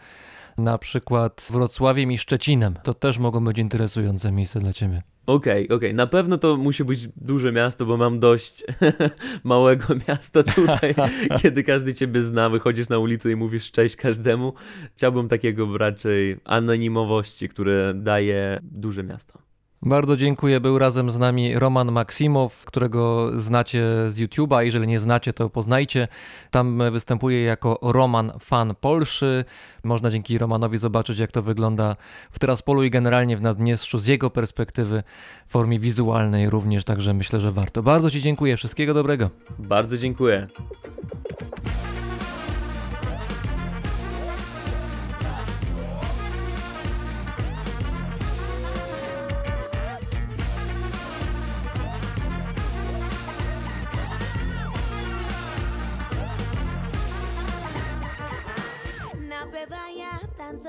[0.59, 2.75] na przykład Wrocławiem i Szczecinem.
[2.83, 5.03] To też mogą być interesujące miejsca dla ciebie.
[5.29, 8.65] Okej, okej, na pewno to musi być duże miasto, bo mam dość
[9.45, 10.95] małego miasta tutaj,
[11.43, 14.53] kiedy każdy ciebie zna, wychodzisz na ulicę i mówisz cześć każdemu.
[14.97, 19.48] Chciałbym takiego raczej anonimowości, które daje duże miasto.
[19.83, 20.61] Bardzo dziękuję.
[20.61, 24.61] Był razem z nami Roman Maksimow, którego znacie z YouTube'a.
[24.61, 26.09] Jeżeli nie znacie, to poznajcie.
[26.51, 29.45] Tam występuje jako Roman fan Polszy.
[29.85, 31.97] Można dzięki Romanowi zobaczyć, jak to wygląda
[32.31, 35.03] w Teraspolu i generalnie w Naddniestrzu z jego perspektywy
[35.47, 37.83] w formie wizualnej również, także myślę, że warto.
[37.83, 38.57] Bardzo Ci dziękuję.
[38.57, 39.31] Wszystkiego dobrego.
[39.59, 40.49] Bardzo dziękuję.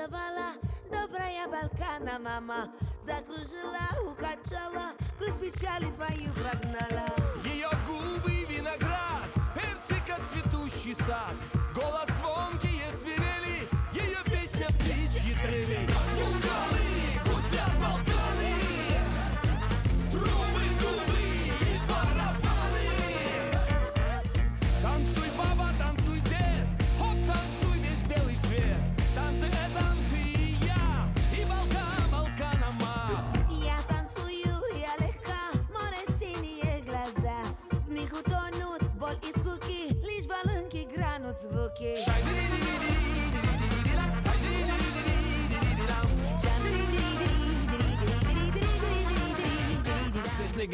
[0.00, 0.54] Танцевала.
[0.90, 2.68] Добрая Балкана, мама
[3.00, 7.06] Закружила, укачала Грусть печали твою прогнала.
[7.44, 11.59] Ее губы виноград, персика цветущий сад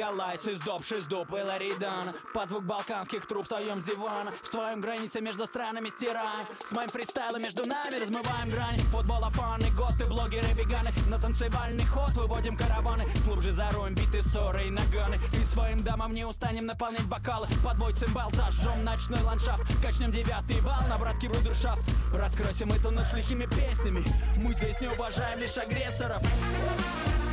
[0.07, 4.81] Здесь легалайз, из доп, шиз доп, Эларидан Под звук балканских труб встаем с дивана Строим
[4.81, 8.79] границы между странами, стираем С моим фристайлом между нами размываем грань.
[8.93, 10.93] Футбола фаны, готы, блогеры, веганы.
[11.09, 15.19] На танцевальный ход выводим караваны Глубже зароем биты, ссоры и наганы.
[15.41, 17.49] И своим дамам не устанем наполнять бокалы.
[17.65, 19.63] Под бой цимбал зажжем ночной ландшафт.
[19.83, 21.83] Качнем девятый вал на братский брудершафт.
[22.15, 24.05] Раскройся эту ночь лихими песнями.
[24.37, 26.23] Мы здесь не уважаем лишь агрессоров.
[26.23, 27.26] Вулканы,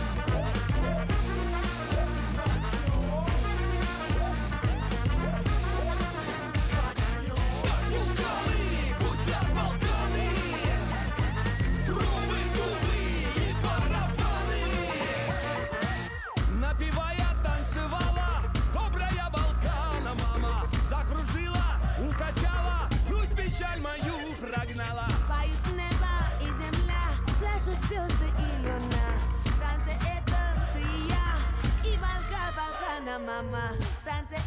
[33.22, 33.70] мама
[34.02, 34.38] В танце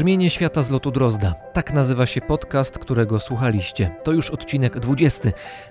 [0.00, 1.34] Brzmienie świata z lotu Drozda.
[1.52, 3.90] Tak nazywa się podcast, którego słuchaliście.
[4.04, 5.30] To już odcinek 20,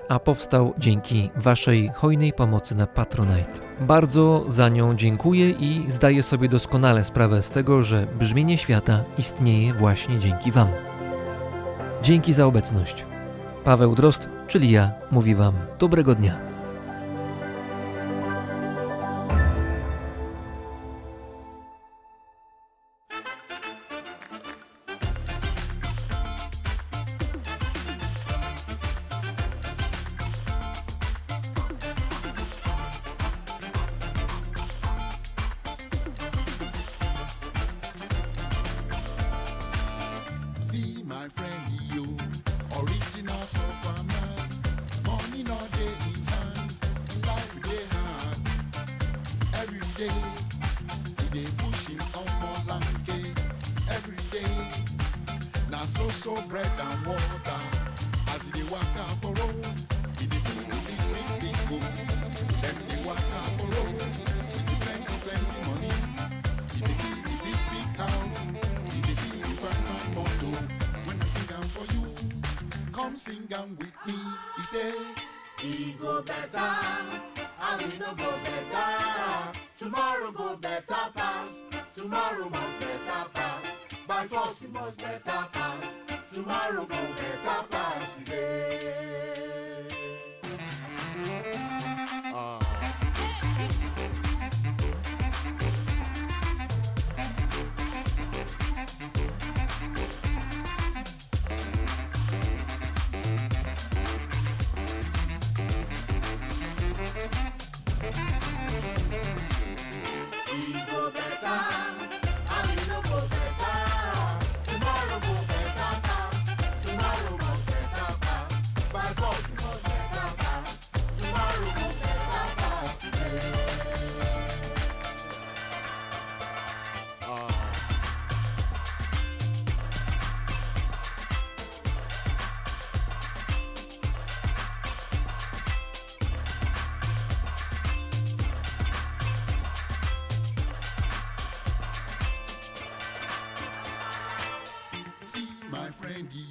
[0.10, 3.60] a powstał dzięki Waszej hojnej pomocy na Patronite.
[3.80, 9.74] Bardzo za nią dziękuję i zdaję sobie doskonale sprawę z tego, że brzmienie świata istnieje
[9.74, 10.68] właśnie dzięki Wam.
[12.04, 13.06] Dzięki za obecność.
[13.64, 16.49] Paweł Drozd, czyli ja, mówi Wam dobrego dnia.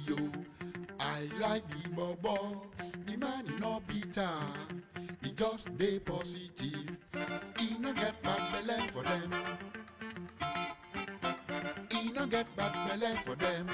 [0.07, 0.15] yo.
[0.99, 2.61] I like the bobo.
[3.05, 4.27] The man he no bitter.
[5.23, 6.97] He just dey positive.
[7.57, 9.33] He no get bad belly for them.
[11.91, 13.67] He no get bad belly for them.